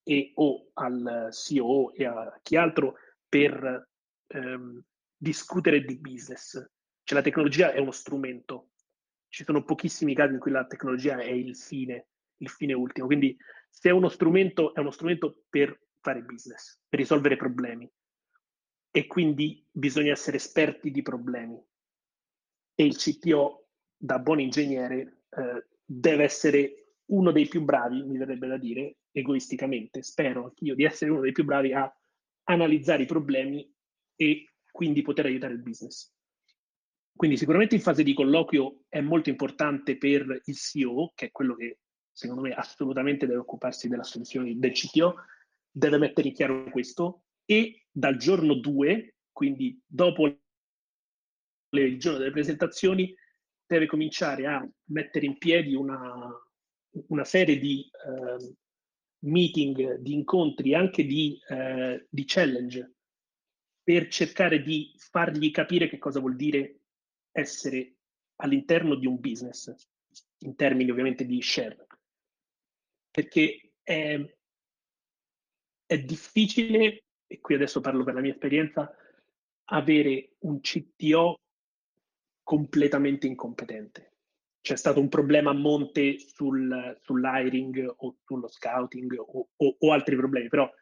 [0.02, 2.96] e o al CEO e a chi altro
[3.28, 3.88] per
[4.26, 4.84] ehm,
[5.16, 6.52] discutere di business.
[7.02, 8.70] Cioè la tecnologia è uno strumento.
[9.34, 13.06] Ci sono pochissimi casi in cui la tecnologia è il fine, il fine ultimo.
[13.06, 13.36] Quindi
[13.68, 17.90] se è uno strumento, è uno strumento per fare business, per risolvere problemi.
[18.92, 21.60] E quindi bisogna essere esperti di problemi.
[22.76, 28.46] E il CTO, da buon ingegnere, eh, deve essere uno dei più bravi, mi verrebbe
[28.46, 31.92] da dire, egoisticamente, spero anch'io di essere uno dei più bravi a
[32.44, 33.68] analizzare i problemi
[34.14, 36.14] e quindi poter aiutare il business.
[37.16, 41.54] Quindi sicuramente in fase di colloquio è molto importante per il CEO, che è quello
[41.54, 41.78] che
[42.10, 45.14] secondo me assolutamente deve occuparsi della soluzione del CTO,
[45.70, 47.22] deve mettere in chiaro questo.
[47.44, 50.26] E dal giorno 2, quindi dopo
[51.70, 53.14] il giorno delle presentazioni,
[53.66, 56.30] deve cominciare a mettere in piedi una,
[57.08, 58.54] una serie di eh,
[59.20, 62.94] meeting, di incontri, anche di, eh, di challenge,
[63.82, 66.80] per cercare di fargli capire che cosa vuol dire
[67.34, 67.96] essere
[68.36, 69.74] all'interno di un business,
[70.38, 71.86] in termini ovviamente di share.
[73.10, 74.36] Perché è,
[75.86, 78.94] è difficile, e qui adesso parlo per la mia esperienza,
[79.66, 81.38] avere un CTO
[82.42, 84.14] completamente incompetente
[84.64, 90.16] c'è stato un problema a monte sul, sull'hiring o sullo scouting o, o, o, altri
[90.16, 90.72] problemi, però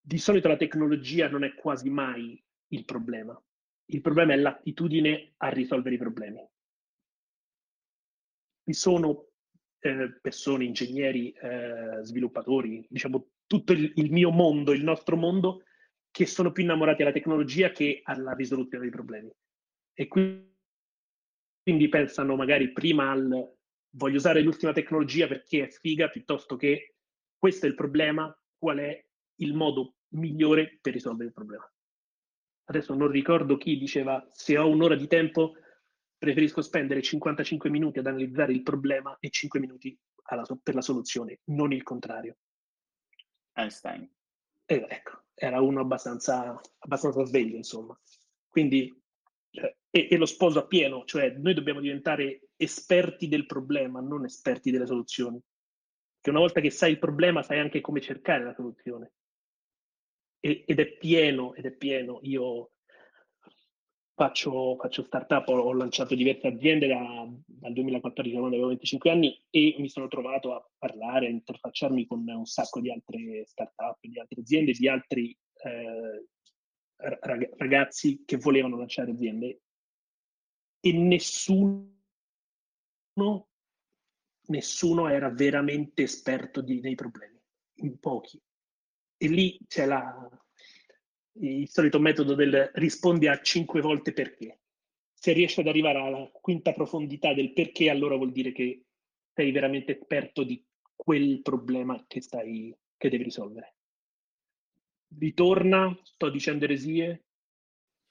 [0.00, 3.40] di solito la tecnologia non è quasi mai il problema.
[3.86, 6.44] Il problema è l'attitudine a risolvere i problemi.
[8.64, 9.28] Ci sono
[9.80, 15.62] eh, persone, ingegneri, eh, sviluppatori, diciamo tutto il, il mio mondo, il nostro mondo,
[16.10, 19.30] che sono più innamorati della tecnologia che alla risoluzione dei problemi.
[19.92, 23.54] E quindi pensano magari prima al
[23.96, 26.94] voglio usare l'ultima tecnologia perché è figa, piuttosto che
[27.38, 31.70] questo è il problema, qual è il modo migliore per risolvere il problema.
[32.68, 35.54] Adesso non ricordo chi diceva se ho un'ora di tempo
[36.18, 41.40] preferisco spendere 55 minuti ad analizzare il problema e 5 minuti alla, per la soluzione,
[41.44, 42.36] non il contrario.
[43.52, 44.08] Einstein.
[44.64, 47.98] Eh, ecco, era uno abbastanza, abbastanza sveglio, insomma.
[48.48, 48.92] Quindi
[49.96, 54.86] e, e, lo sposo appieno, cioè noi dobbiamo diventare esperti del problema, non esperti delle
[54.86, 55.40] soluzioni.
[56.20, 59.12] Che una volta che sai il problema sai anche come cercare la soluzione.
[60.64, 62.20] Ed è pieno, ed è pieno.
[62.22, 62.72] Io
[64.14, 69.44] faccio, faccio startup, ho, ho lanciato diverse aziende da, dal 2014 quando avevo 25 anni
[69.50, 74.18] e mi sono trovato a parlare, a interfacciarmi con un sacco di altre startup, di
[74.18, 76.26] altre aziende, di altri eh,
[77.56, 79.60] ragazzi che volevano lanciare aziende
[80.80, 81.92] e nessuno,
[84.46, 87.38] nessuno era veramente esperto di, dei problemi,
[87.80, 88.40] in pochi.
[89.16, 90.28] E lì c'è la,
[91.40, 94.60] il solito metodo del rispondi a cinque volte perché.
[95.12, 98.84] Se riesci ad arrivare alla quinta profondità del perché, allora vuol dire che
[99.32, 100.62] sei veramente esperto di
[100.94, 103.76] quel problema che, stai, che devi risolvere
[105.18, 107.24] ritorna, sto dicendo eresie?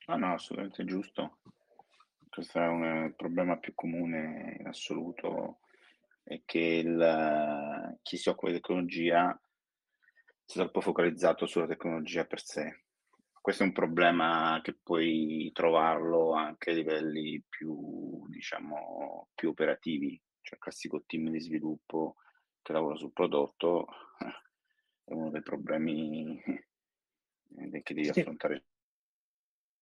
[0.08, 1.40] No, no, assolutamente giusto.
[2.30, 5.60] Questo è un problema più comune in assoluto,
[6.24, 9.40] è che il, chi si occupa di tecnologia
[10.46, 12.84] sia troppo focalizzato sulla tecnologia per sé.
[13.42, 20.56] Questo è un problema che puoi trovarlo anche a livelli più, diciamo, più operativi, cioè
[20.56, 22.16] il classico team di sviluppo
[22.62, 23.86] che lavora sul prodotto
[25.04, 28.20] è uno dei problemi eh, che devi sì.
[28.20, 28.66] affrontare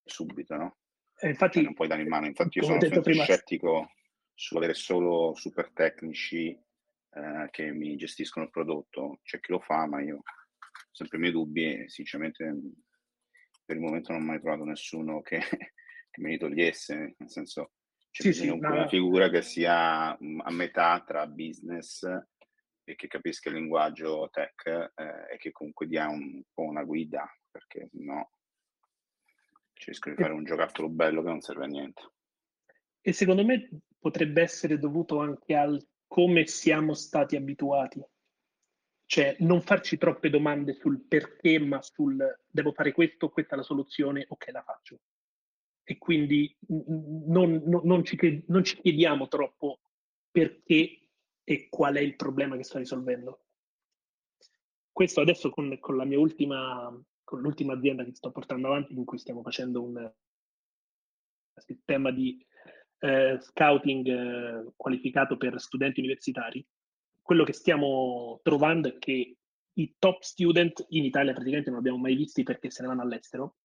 [0.04, 0.78] subito, no?
[1.16, 2.26] Eh, infatti, cioè, non puoi dare in mano.
[2.26, 3.92] Infatti, io sono sempre scettico
[4.34, 9.20] su avere solo super tecnici eh, che mi gestiscono il prodotto.
[9.24, 10.24] C'è chi lo fa, ma io
[10.92, 12.44] sempre i miei dubbi e sinceramente
[13.66, 15.40] per il momento non ho mai trovato nessuno che,
[16.10, 17.16] che me li togliesse.
[17.18, 17.72] Nel senso,
[18.12, 22.04] c'è sì, bisogno sì, una figura che sia mm, a metà tra business
[22.86, 27.26] e che capisca il linguaggio tech eh, e che comunque dia un po' una guida
[27.50, 28.32] perché no
[29.74, 32.12] ci rischio di fare un giocattolo bello che non serve a niente.
[33.02, 38.02] E secondo me potrebbe essere dovuto anche al come siamo stati abituati.
[39.06, 42.18] Cioè, non farci troppe domande sul perché, ma sul
[42.50, 45.02] devo fare questo, questa è la soluzione, ok, la faccio.
[45.84, 49.82] E quindi non, non, non, ci, non ci chiediamo troppo
[50.32, 51.04] perché
[51.44, 53.46] e qual è il problema che sto risolvendo.
[54.92, 56.90] Questo adesso con, con la mia ultima,
[57.24, 60.12] con l'ultima azienda che sto portando avanti, in cui stiamo facendo un
[61.56, 62.44] sistema di
[63.00, 66.66] eh, scouting eh, qualificato per studenti universitari,
[67.24, 69.38] quello che stiamo trovando è che
[69.76, 73.56] i top student in Italia praticamente non abbiamo mai visti perché se ne vanno all'estero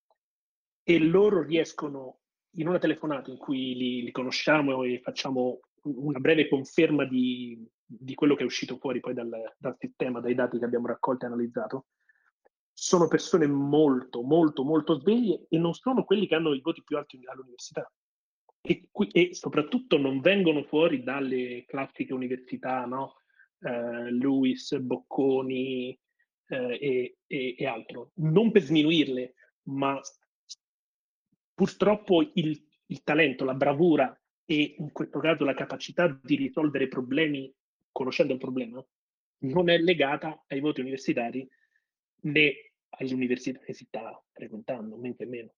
[0.83, 2.21] e loro riescono
[2.53, 8.14] in una telefonata in cui li, li conosciamo e facciamo una breve conferma di, di,
[8.14, 11.29] quello che è uscito fuori poi dal, dal sistema, dai dati che abbiamo raccolto e
[11.29, 11.87] analizzato,
[12.73, 16.97] sono persone molto, molto, molto sveglie e non sono quelli che hanno i voti più
[16.97, 17.90] alti all'università
[18.61, 23.16] e, e, soprattutto non vengono fuori dalle classiche università, no?
[23.61, 25.99] Eh, Lewis, Bocconi
[26.47, 28.12] eh, e, e, e, altro.
[28.16, 30.01] Non per sminuirle, ma
[31.55, 37.53] purtroppo il, il talento, la bravura e in questo caso la capacità di risolvere problemi
[37.90, 38.85] conoscendo il problema
[39.40, 41.49] non è legata ai voti universitari
[42.23, 45.53] né all'università che si sta frequentando, men che meno.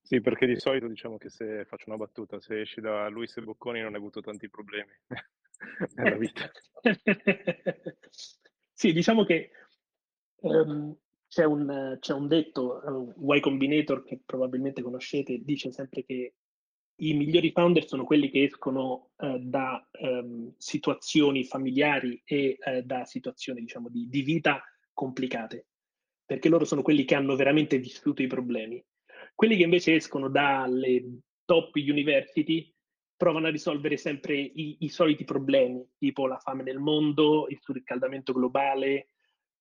[0.00, 3.42] Sì, perché di solito diciamo che se faccio una battuta, se esci da Luis e
[3.42, 4.92] Bocconi non hai avuto tanti problemi
[5.96, 6.50] nella vita.
[8.72, 9.50] sì, diciamo che
[10.40, 10.96] um,
[11.28, 16.34] c'è, un, c'è, un, detto, uh, Y Combinator, che probabilmente conoscete, dice sempre che
[16.96, 23.04] i migliori founder sono quelli che escono uh, da um, situazioni familiari e uh, da
[23.04, 25.66] situazioni, diciamo, di, di vita complicate,
[26.24, 28.84] perché loro sono quelli che hanno veramente vissuto i problemi
[29.34, 32.71] quelli che invece escono dalle top university
[33.22, 38.32] provano a risolvere sempre i, i soliti problemi, tipo la fame nel mondo, il surriscaldamento
[38.32, 39.10] globale,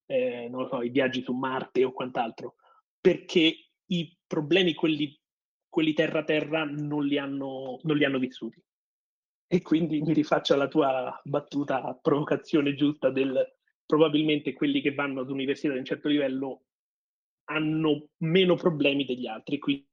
[0.07, 2.55] eh, non so, i viaggi su Marte o quant'altro,
[2.99, 5.15] perché i problemi, quelli,
[5.69, 8.59] quelli terra-terra, non li, hanno, non li hanno vissuti.
[9.45, 13.45] E quindi mi rifaccio alla tua battuta, provocazione giusta del
[13.85, 16.63] probabilmente quelli che vanno ad università di un certo livello
[17.51, 19.85] hanno meno problemi degli altri, quindi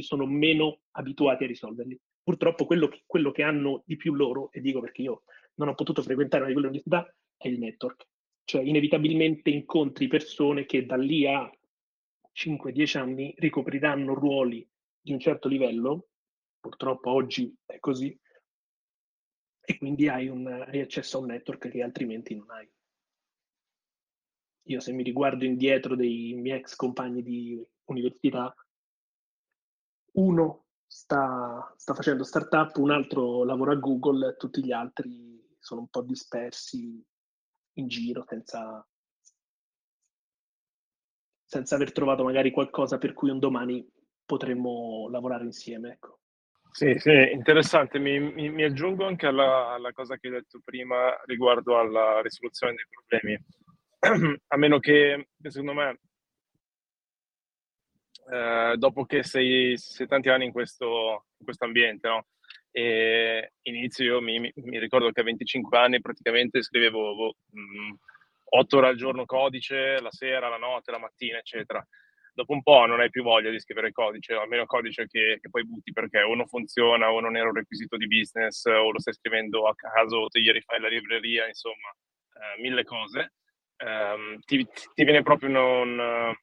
[0.00, 2.00] sono meno abituati a risolverli.
[2.24, 5.22] Purtroppo quello che, quello che hanno di più loro, e dico perché io
[5.56, 8.06] non ho potuto frequentare una di quelle università, è il network.
[8.44, 11.50] Cioè inevitabilmente incontri persone che da lì a
[12.34, 14.66] 5-10 anni ricopriranno ruoli
[14.98, 16.08] di un certo livello,
[16.58, 18.18] purtroppo oggi è così,
[19.66, 22.68] e quindi hai, un, hai accesso a un network che altrimenti non hai.
[24.68, 28.54] Io se mi riguardo indietro dei miei ex compagni di università,
[30.12, 35.88] uno sta, sta facendo startup, un altro lavora a Google, tutti gli altri sono un
[35.88, 37.02] po' dispersi
[37.76, 38.86] in giro senza,
[41.44, 43.86] senza aver trovato magari qualcosa per cui un domani
[44.24, 45.92] potremmo lavorare insieme.
[45.92, 46.20] Ecco.
[46.70, 47.98] Sì, sì, interessante.
[47.98, 52.74] Mi, mi, mi aggiungo anche alla, alla, cosa che hai detto prima riguardo alla risoluzione
[52.74, 53.38] dei problemi.
[54.48, 56.00] a meno che, secondo me,
[58.30, 61.26] eh, dopo che sei, sei, tanti anni in questo,
[61.58, 62.26] ambiente, no?
[62.70, 67.36] E inizio io mi, mi, ricordo che a 25 anni praticamente scrivevo boh,
[68.56, 71.86] 8 ore al giorno codice, la sera, la notte, la mattina, eccetera.
[72.32, 75.64] Dopo un po' non hai più voglia di scrivere codice, almeno codice che, che poi
[75.64, 79.14] butti perché o non funziona o non era un requisito di business o lo stai
[79.14, 81.90] scrivendo a caso o te ieri fai la libreria, insomma,
[82.34, 83.34] eh, mille cose
[83.76, 86.34] ehm, ti, ti, viene proprio un,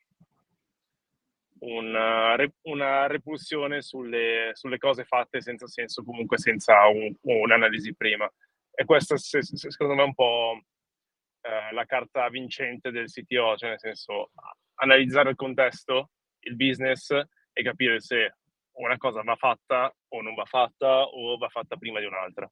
[1.62, 8.32] una, una, repulsione sulle, sulle, cose fatte senza senso, comunque senza un, un'analisi prima.
[8.74, 10.62] E questa secondo me è un po'
[11.41, 14.32] eh, la carta vincente del CTO, cioè nel senso
[14.76, 18.36] analizzare il contesto, il business e capire se
[18.74, 22.50] una cosa va fatta o non va fatta o va fatta prima di un'altra.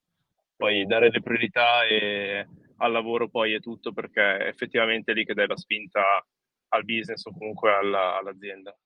[0.56, 2.46] Poi dare le priorità e
[2.78, 6.24] al lavoro poi è tutto perché è effettivamente lì che dai la spinta
[6.70, 8.78] al business o comunque alla, all'azienda.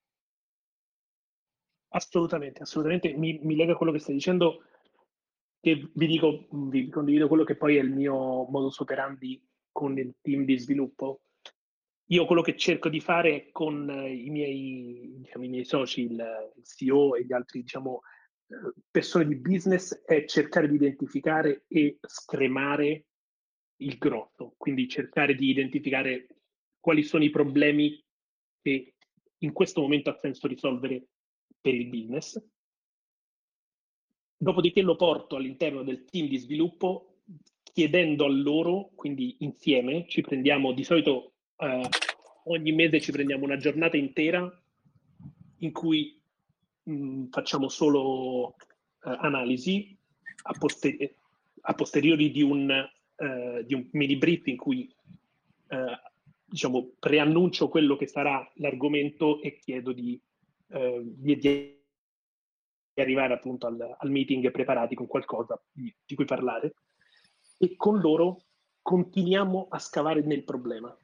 [1.96, 3.14] Assolutamente, assolutamente.
[3.14, 4.64] Mi, mi, lega a quello che stai dicendo,
[5.60, 9.42] che vi dico, vi condivido quello che poi è il mio modus operandi
[9.72, 11.22] con il team di sviluppo.
[12.08, 17.16] Io quello che cerco di fare con i miei, diciamo, i miei soci, il, CEO
[17.16, 18.02] e gli altri diciamo,
[18.90, 23.06] persone di business è cercare di identificare e scremare
[23.78, 26.28] il grosso, quindi cercare di identificare
[26.80, 28.04] quali sono i problemi
[28.62, 28.96] che
[29.38, 31.08] in questo momento ha senso risolvere
[31.64, 32.44] per il business.
[34.36, 37.22] Dopodiché lo porto all'interno del team di sviluppo
[37.64, 41.88] chiedendo a loro, quindi insieme, ci prendiamo di solito eh,
[42.46, 44.62] ogni mese ci prendiamo una giornata intera
[45.60, 46.22] in cui
[46.84, 48.56] mh, mm, facciamo solo
[49.06, 49.98] eh, analisi
[50.44, 51.16] a, poster-
[51.62, 54.94] a, posteriori di un, eh, di un, mini brief in cui
[55.70, 56.00] eh,
[56.46, 60.20] diciamo, preannuncio quello che sarà l'argomento e chiedo di,
[60.74, 61.82] eh, di, di
[62.96, 66.76] arrivare appunto al, al, meeting preparati con qualcosa di, di cui parlare.
[67.58, 68.46] E con loro
[68.82, 70.96] continuiamo a scavare nel problema.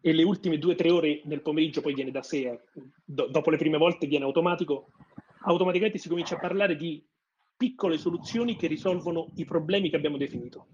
[0.00, 2.60] E le ultime due o tre ore nel pomeriggio poi viene da sé, eh,
[3.04, 4.90] do, dopo le prime volte viene automatico,
[5.40, 7.04] automaticamente si comincia a parlare di
[7.56, 10.66] piccole soluzioni che risolvono i problemi che abbiamo definito,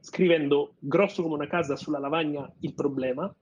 [0.00, 3.34] scrivendo grosso come una casa sulla lavagna il problema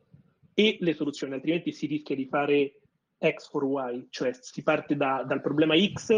[0.53, 2.80] e le soluzioni, altrimenti si rischia di fare
[3.23, 6.11] X for Y, cioè si parte da, dal problema X,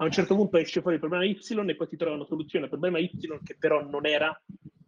[0.00, 1.38] a un certo punto esce fuori il problema Y
[1.68, 3.10] e poi si trova una soluzione al problema Y
[3.44, 4.40] che però non era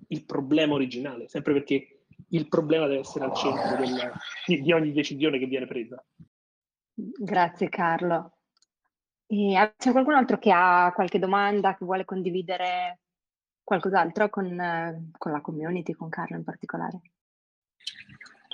[0.09, 4.13] il problema originale, sempre perché il problema deve essere al centro del,
[4.47, 6.03] di, di, ogni decisione che viene presa.
[6.95, 8.33] Grazie Carlo.
[9.27, 13.01] E c'è qualcun altro che ha qualche domanda, che vuole condividere
[13.63, 17.01] qualcos'altro con, con la community, con Carlo in particolare?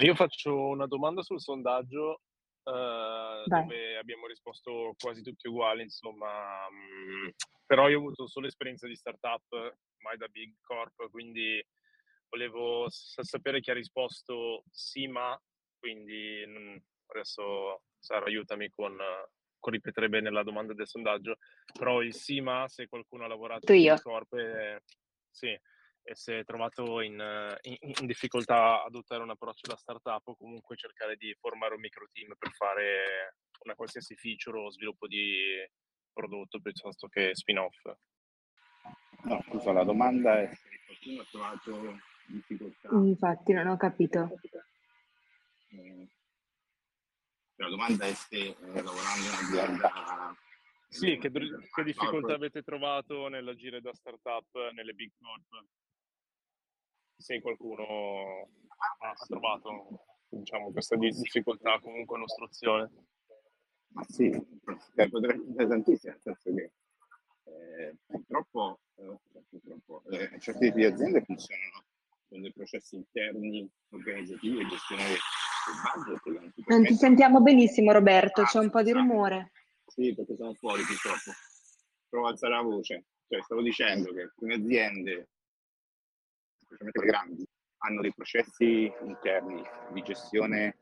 [0.01, 2.21] Io faccio una domanda sul sondaggio
[2.67, 7.29] Uh, dove abbiamo risposto quasi tutti uguali, insomma, mh, mm,
[7.65, 9.45] però io ho avuto solo esperienza di startup,
[9.99, 11.65] mai da big corp, quindi
[12.29, 15.41] volevo sapere chi ha risposto sì, ma
[15.79, 18.97] quindi mh, adesso Sara aiutami con,
[19.61, 21.37] con, ripetere bene la domanda del sondaggio,
[21.73, 24.83] però il sì, ma se qualcuno ha lavorato in big corp, eh,
[25.31, 25.57] sì,
[26.09, 27.19] e se è trovato in,
[27.63, 31.81] in, in, difficoltà ad adottare un approccio da startup o comunque cercare di formare un
[31.81, 33.35] micro team per fare
[33.65, 35.37] una qualsiasi feature o sviluppo di
[36.13, 37.83] prodotto piuttosto che spin-off.
[39.25, 42.89] No, scusa, la domanda è se qualcuno ha trovato difficoltà.
[42.93, 44.39] Infatti non ho capito.
[45.71, 46.09] Eh,
[47.57, 50.37] la domanda è se eh, lavorando in un'azienda...
[50.89, 55.67] Sì, che, che difficoltà avete trovato nell'agire da startup nelle big corp?
[57.17, 62.91] Se qualcuno ha, ha trovato diciamo, questa difficoltà comunque un'ostruzione.
[63.89, 64.31] Ma sì,
[64.95, 66.71] cioè, potrebbe essere tantissimo, nel senso che
[67.45, 71.85] eh, purtroppo, eh, purtroppo eh, certi tipi di aziende funzionano
[72.29, 75.15] con dei processi interni organizzativi e gestionali
[76.07, 76.67] del budget.
[76.67, 79.53] Non ti sentiamo benissimo Roberto, ah, c'è un po' di rumore.
[79.87, 81.31] Sì, perché sono fuori purtroppo.
[82.09, 83.05] Provo a alzare la voce.
[83.29, 85.29] Cioè, stavo dicendo che alcune aziende
[86.77, 87.49] specialmente le grandi,
[87.79, 89.63] hanno dei processi interni
[89.93, 90.79] di gestione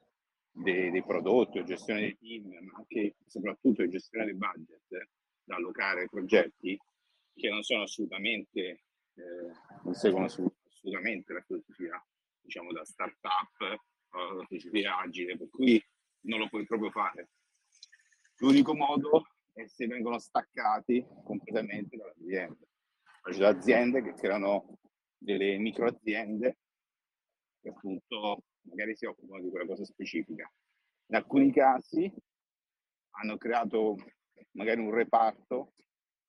[0.50, 5.08] dei, dei prodotti o gestione dei team, ma anche soprattutto di gestione dei budget
[5.42, 6.78] da allocare ai progetti
[7.34, 8.60] che non sono assolutamente,
[9.14, 12.06] eh, non seguono assolutamente la filosofia,
[12.40, 13.80] diciamo, da startup
[14.10, 15.84] o la filosofia agile, per cui
[16.22, 17.30] non lo puoi proprio fare.
[18.36, 22.66] L'unico modo è se vengono staccati completamente dall'azienda.
[23.22, 24.78] C'è aziende che creano
[25.24, 26.58] delle micro aziende
[27.60, 30.50] che appunto magari si occupano di quella cosa specifica.
[31.06, 32.12] In alcuni casi
[33.16, 33.96] hanno creato
[34.52, 35.72] magari un reparto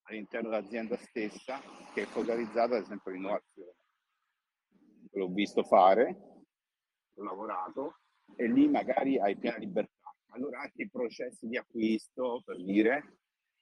[0.04, 1.60] all'interno dell'azienda stessa
[1.94, 3.74] che è focalizzato ad esempio all'innovazione.
[5.12, 6.18] L'ho visto fare,
[7.14, 8.00] ho lavorato
[8.36, 10.14] e lì magari hai piena libertà.
[10.30, 12.96] Allora anche i processi di acquisto, per dire,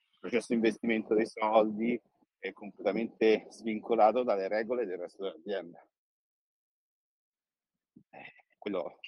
[0.10, 2.00] il processo di investimento dei soldi,
[2.44, 5.88] è completamente svincolato dalle regole del resto dell'azienda.
[8.10, 9.00] Eh, quello,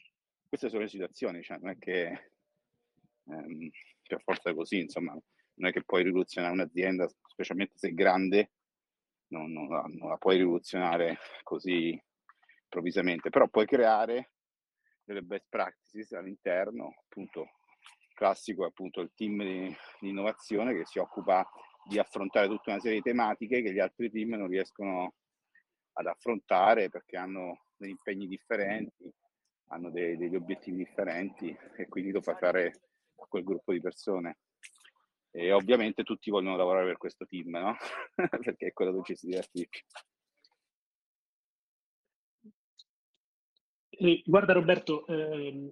[0.48, 2.32] queste sono le situazioni, cioè non è che
[3.26, 3.70] ehm,
[4.08, 5.12] per forza così, insomma,
[5.56, 8.54] non è che puoi rivoluzionare un'azienda, specialmente se è grande,
[9.28, 12.02] non, non, la, non la puoi rivoluzionare così
[12.64, 14.32] improvvisamente, però puoi creare
[15.04, 17.50] delle best practices all'interno, appunto,
[18.14, 21.46] classico appunto il team di, di innovazione che si occupa
[21.88, 25.14] di affrontare tutta una serie di tematiche che gli altri team non riescono
[25.94, 29.12] ad affrontare perché hanno degli impegni differenti,
[29.70, 32.68] hanno dei, degli obiettivi differenti e quindi lo fai fare
[33.16, 34.38] a quel gruppo di persone.
[35.32, 37.76] E ovviamente tutti vogliono lavorare per questo team, no?
[38.44, 39.82] perché è quello dove ci si diverte di più.
[44.26, 45.72] Guarda Roberto, ehm,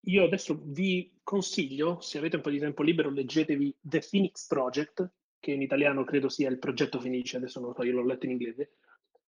[0.00, 5.10] io adesso vi consiglio, se avete un po' di tempo libero, leggetevi The Phoenix Project,
[5.42, 8.26] che in italiano credo sia il progetto Fenice, adesso non lo so, io l'ho letto
[8.26, 8.74] in inglese,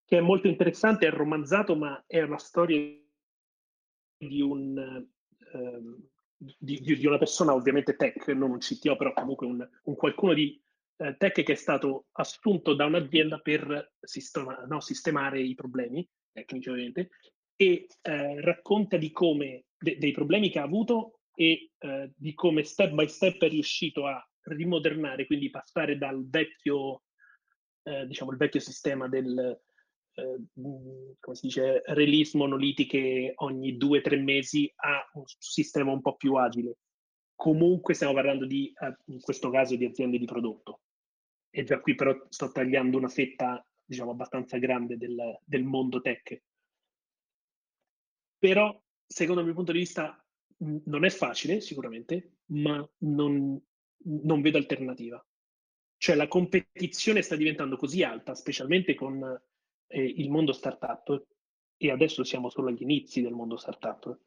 [0.05, 2.79] che è molto interessante, è romanzato, ma è una storia
[4.17, 4.79] di, un,
[5.53, 10.35] ehm, di, di, una persona, ovviamente tech, non un CTO, però comunque un, un qualcuno
[10.35, 10.63] di
[10.99, 16.69] eh, tech che è stato assunto da un'azienda per sistema, no, sistemare i problemi, tecnici
[16.69, 17.11] ovviamente,
[17.57, 22.63] e eh, racconta di come, de, dei problemi che ha avuto e eh, di come
[22.63, 27.03] step by step è riuscito a rimodernare, quindi passare dal vecchio,
[27.83, 29.61] eh, diciamo, il vecchio sistema del,
[30.15, 30.43] eh,
[31.21, 36.17] come si dice, release monolitiche ogni due o tre mesi a un sistema un po'
[36.17, 36.79] più agile.
[37.35, 40.81] Comunque stiamo parlando di, eh, in questo caso, di aziende di prodotto.
[41.51, 46.43] E già qui però sto tagliando una fetta, diciamo, abbastanza grande del, del mondo tech.
[48.39, 50.19] Però, secondo il mio punto di vista,
[50.59, 53.61] non è facile, sicuramente, ma non,
[54.05, 55.25] non vedo alternativa.
[55.97, 59.23] Cioè la competizione sta diventando così alta, specialmente con
[59.87, 61.27] eh, il mondo startup,
[61.77, 64.19] e adesso siamo solo agli inizi del mondo startup.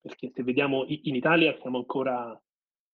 [0.00, 2.32] Perché se vediamo in Italia siamo ancora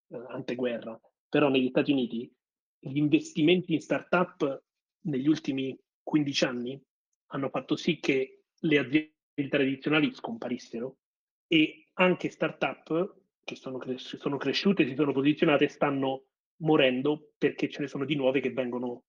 [0.08, 0.98] eh, anteguerra,
[1.28, 2.32] però negli Stati Uniti
[2.78, 4.64] gli investimenti in startup
[5.02, 6.82] negli ultimi 15 anni
[7.26, 10.98] hanno fatto sì che le aziende tradizionali scomparissero
[11.46, 16.26] e anche startup che sono, cres- sono cresciute, si sono posizionate, stanno
[16.62, 19.04] morendo perché ce ne sono di nuove che vengono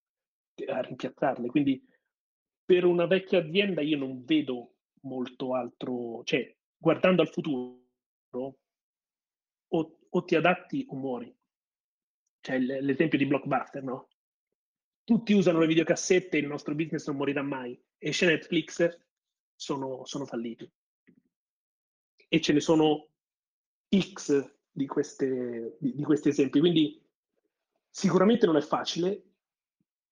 [0.68, 1.50] a rimpiazzarle.
[1.50, 1.82] Quindi
[2.66, 7.82] per una vecchia azienda io non vedo molto altro, cioè guardando al futuro
[9.68, 11.36] o, o ti adatti o muori.
[12.42, 14.10] Cioè l'esempio di Blockbuster, no?
[15.04, 17.80] Tutti usano le videocassette, il nostro business non morirà mai.
[17.98, 18.98] Esce Netflix,
[19.56, 20.70] sono, sono falliti.
[22.28, 23.10] E ce ne sono
[24.00, 26.60] X di, queste, di, di questi esempi.
[26.60, 27.02] Quindi
[27.90, 29.22] sicuramente non è facile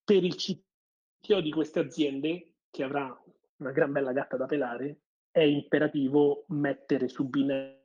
[0.04, 3.22] per il CTO di queste aziende, che avrà
[3.56, 7.78] una gran bella gatta da pelare, è imperativo mettere su binari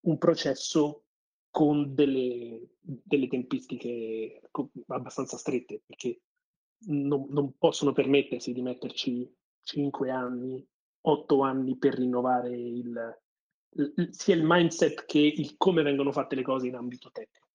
[0.00, 1.04] un processo
[1.50, 4.40] con delle, delle tempistiche
[4.86, 6.22] abbastanza strette, perché
[6.86, 9.30] non, non, possono permettersi di metterci
[9.62, 10.66] 5 anni,
[11.02, 13.20] 8 anni per rinnovare il,
[14.10, 17.46] sia il mindset che il come vengono fatte le cose in ambito tecnico.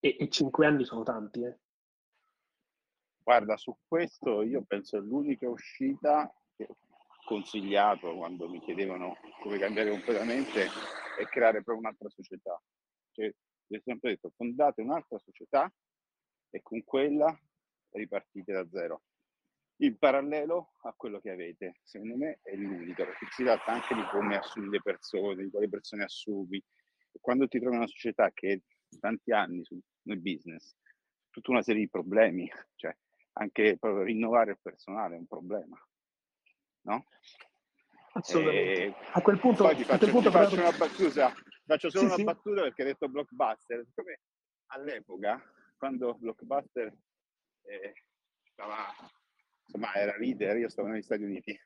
[0.00, 1.58] E, e cinque anni sono tanti, eh.
[3.22, 6.76] Guarda, su questo io penso che l'unica uscita che ho
[7.26, 10.64] consigliato quando mi chiedevano come cambiare completamente
[11.18, 12.60] è creare proprio un'altra società.
[13.12, 15.70] Cioè, ho sempre detto, fondate un'altra società
[16.50, 17.38] e con quella
[17.90, 19.02] ripartite da zero
[19.78, 21.80] in parallelo a quello che avete.
[21.82, 25.68] Secondo me è l'unico, perché si tratta anche di come assumi le persone, di quali
[25.68, 26.56] persone assumi.
[26.56, 30.74] E quando ti trovi in una società che è tanti anni su, nel business,
[31.30, 32.96] tutta una serie di problemi, cioè
[33.34, 35.80] anche proprio rinnovare il personale è un problema,
[36.86, 37.06] no?
[38.12, 38.82] Assolutamente.
[38.82, 41.32] E a quel punto, poi ti faccio, ti punto faccio una battuta,
[41.64, 42.24] faccio solo sì, una sì.
[42.24, 43.86] battuta perché hai detto blockbuster.
[43.94, 44.20] Come
[44.72, 45.40] all'epoca,
[45.76, 46.92] quando blockbuster
[47.62, 47.92] eh,
[48.42, 48.92] stava
[49.68, 51.58] insomma era leader, io stavo negli Stati Uniti,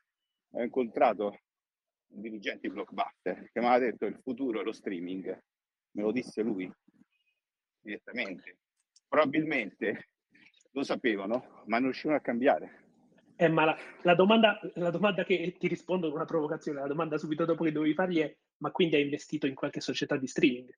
[0.51, 1.39] ho incontrato
[2.07, 5.25] un dirigente di Blockbuster che mi aveva detto il futuro è lo streaming,
[5.91, 6.71] me lo disse lui
[7.79, 8.57] direttamente.
[9.07, 10.09] Probabilmente
[10.71, 12.81] lo sapevano, ma non riuscivano a cambiare.
[13.35, 17.17] Eh, ma la, la, domanda, la domanda che ti rispondo con una provocazione, la domanda
[17.17, 20.71] subito dopo che dovevi fargli è ma quindi hai investito in qualche società di streaming?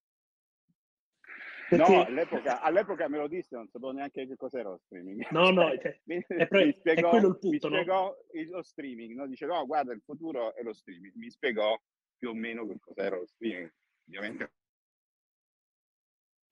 [1.68, 1.96] Perché...
[1.96, 5.28] No, all'epoca, all'epoca, me lo disse, non sapevo neanche che cos'era lo streaming.
[5.32, 8.40] No, no, cioè, mi, è, pre- mi spiegò, è quello il punto, mi spiegò no?
[8.40, 9.28] il, lo streaming, no?
[9.28, 11.14] dice no, guarda, il futuro è lo streaming.
[11.16, 11.80] Mi spiegò
[12.18, 13.72] più o meno che cos'era lo streaming.
[14.08, 14.52] Ovviamente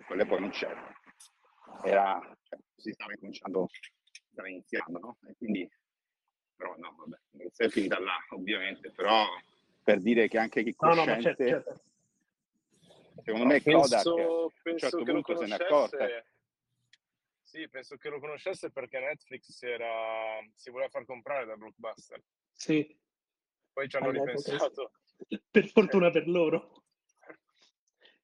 [0.05, 0.93] quell'epoca non c'era.
[1.83, 3.67] Era, cioè, si stava incominciando,
[4.31, 5.17] stava iniziando, no?
[5.27, 5.69] E quindi,
[6.55, 9.25] però no, vabbè, non è finita là, ovviamente, però
[9.83, 11.09] per dire che anche chi No, cosciente...
[11.09, 11.81] no, ma certo, certo.
[13.21, 16.07] Secondo me penso, Kodak a un penso certo che lo punto se ne accorta.
[17.41, 22.19] Sì, penso che lo conoscesse perché Netflix si, era, si voleva far comprare da Blockbuster.
[22.51, 22.97] Sì,
[23.71, 24.91] Poi ci hanno all'epoca, ripensato.
[25.51, 26.83] per fortuna per loro.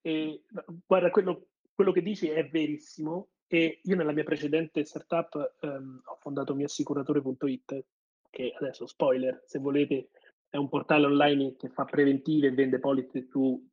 [0.02, 0.44] E,
[0.86, 6.16] guarda, quello, quello che dici è verissimo e io nella mia precedente startup ehm, ho
[6.16, 7.86] fondato miassicuratore.it
[8.32, 10.10] che adesso, spoiler, se volete,
[10.50, 13.64] è un portale online che fa preventive e vende polizze su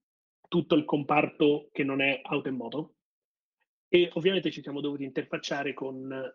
[0.49, 2.95] tutto il comparto che non è auto e moto
[3.89, 6.35] e ovviamente ci siamo dovuti interfacciare con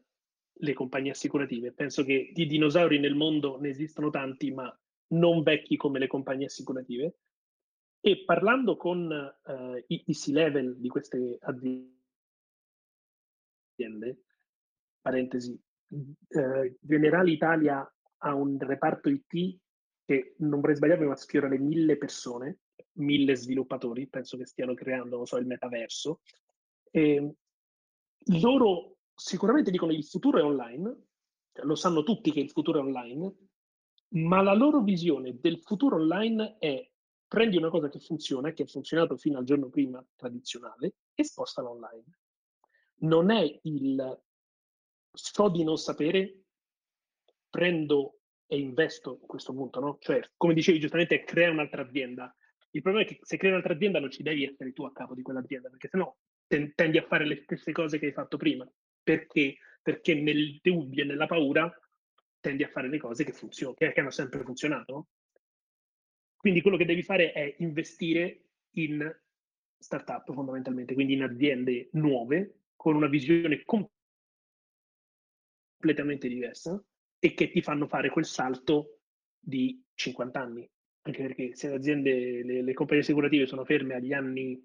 [0.53, 1.71] le compagnie assicurative.
[1.73, 4.73] Penso che di dinosauri nel mondo ne esistono tanti, ma
[5.07, 7.17] non vecchi come le compagnie assicurative.
[7.99, 11.93] E parlando con eh, i, C-level di queste aziende,
[15.01, 15.59] parentesi,
[16.29, 19.59] eh, Generali Italia ha un reparto IT
[20.03, 22.59] che non vorrei sbagliarmi, ma sfiora le mille persone,
[22.93, 26.21] mille sviluppatori, penso che stiano creando, so, il metaverso.
[26.89, 27.35] E
[28.39, 31.05] loro sicuramente dicono il futuro è online,
[31.53, 33.35] cioè, lo sanno tutti che il futuro è online,
[34.09, 36.89] ma la loro visione del futuro online è
[37.27, 41.69] prendi una cosa che funziona, che ha funzionato fino al giorno prima tradizionale, e spostala
[41.69, 42.19] online.
[43.01, 44.21] Non è il
[45.13, 46.43] so di non sapere,
[47.49, 49.97] prendo e investo in questo punto, no?
[49.99, 52.35] Cioè, come dicevi giustamente, crea un'altra azienda.
[52.71, 55.13] Il problema è che se crei un'altra azienda non ci devi essere tu a capo
[55.13, 56.15] di quell'azienda, perché sennò
[56.47, 58.69] tendi a fare le stesse cose che hai fatto prima.
[59.03, 59.57] Perché?
[59.81, 61.71] Perché nel dubbio e nella paura
[62.39, 65.07] tendi a fare le cose che funzionano, che, hanno sempre funzionato.
[66.35, 68.45] Quindi quello che devi fare è investire
[68.75, 69.19] in
[69.77, 73.63] startup fondamentalmente, quindi in aziende nuove con una visione
[75.77, 76.83] completamente diversa
[77.19, 79.01] e che ti fanno fare quel salto
[79.37, 80.69] di 50 anni.
[81.03, 84.63] Anche perché se le aziende, le, le compagnie assicurative sono ferme agli anni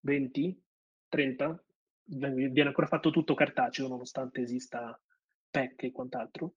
[0.00, 0.62] 20,
[1.08, 1.64] 30,
[2.04, 5.00] viene ancora fatto tutto cartaceo nonostante esista
[5.50, 6.54] PEC e quant'altro.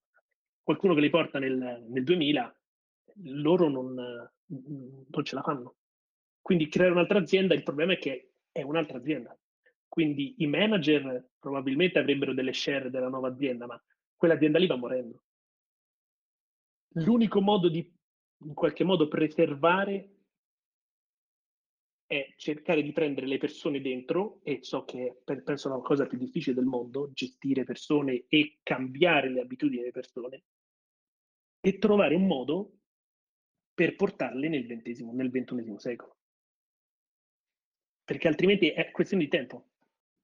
[0.62, 2.60] Qualcuno che li porta nel, nel 2000,
[3.24, 5.76] loro non, non ce la fanno.
[6.42, 9.38] Quindi creare un'altra azienda, il problema è che è un'altra azienda.
[9.88, 13.82] Quindi i manager probabilmente avrebbero delle share della nuova azienda, ma
[14.16, 15.24] quell'azienda lì va morendo.
[16.98, 17.95] L'unico modo di
[18.40, 20.10] in qualche modo preservare
[22.08, 26.18] è cercare di prendere le persone dentro, e so che è, penso la cosa più
[26.18, 30.44] difficile del mondo, gestire persone e cambiare le abitudini delle persone,
[31.60, 32.74] e trovare un modo
[33.74, 36.18] per portarle nel XX, nel XXI secolo.
[38.04, 39.70] Perché altrimenti è questione di tempo.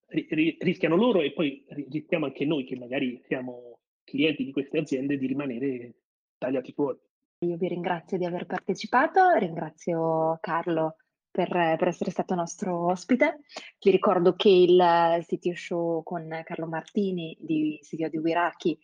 [0.07, 5.25] rischiano loro e poi rischiamo anche noi, che magari siamo clienti di queste aziende, di
[5.25, 5.95] rimanere
[6.37, 6.99] tagliati fuori.
[7.43, 10.97] Io vi ringrazio di aver partecipato, ringrazio Carlo
[11.31, 13.39] per, per, essere stato nostro ospite.
[13.79, 18.77] Vi ricordo che il sito show con Carlo Martini di Sitio di Wiraki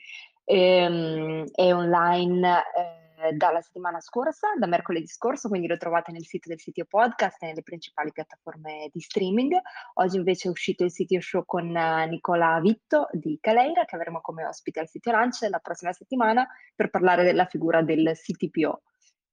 [0.43, 6.49] ehm, è online eh, dalla settimana scorsa, da mercoledì scorso, quindi lo trovate nel sito
[6.49, 9.55] del sito podcast e nelle principali piattaforme di streaming.
[9.95, 14.21] Oggi invece è uscito il sito show con uh, Nicola Vitto di Caleira, che avremo
[14.21, 18.83] come ospite al sito Lunch la prossima settimana per parlare della figura del CTPO,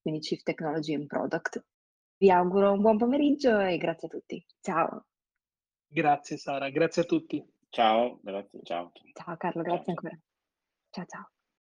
[0.00, 1.64] quindi Chief Technology and Product.
[2.16, 4.44] Vi auguro un buon pomeriggio e grazie a tutti.
[4.60, 5.06] Ciao.
[5.86, 7.44] Grazie Sara, grazie a tutti.
[7.68, 8.92] Ciao, grazie, ciao.
[9.12, 9.94] Ciao Carlo, grazie ciao.
[9.94, 10.18] ancora.
[10.90, 11.33] Ciao ciao.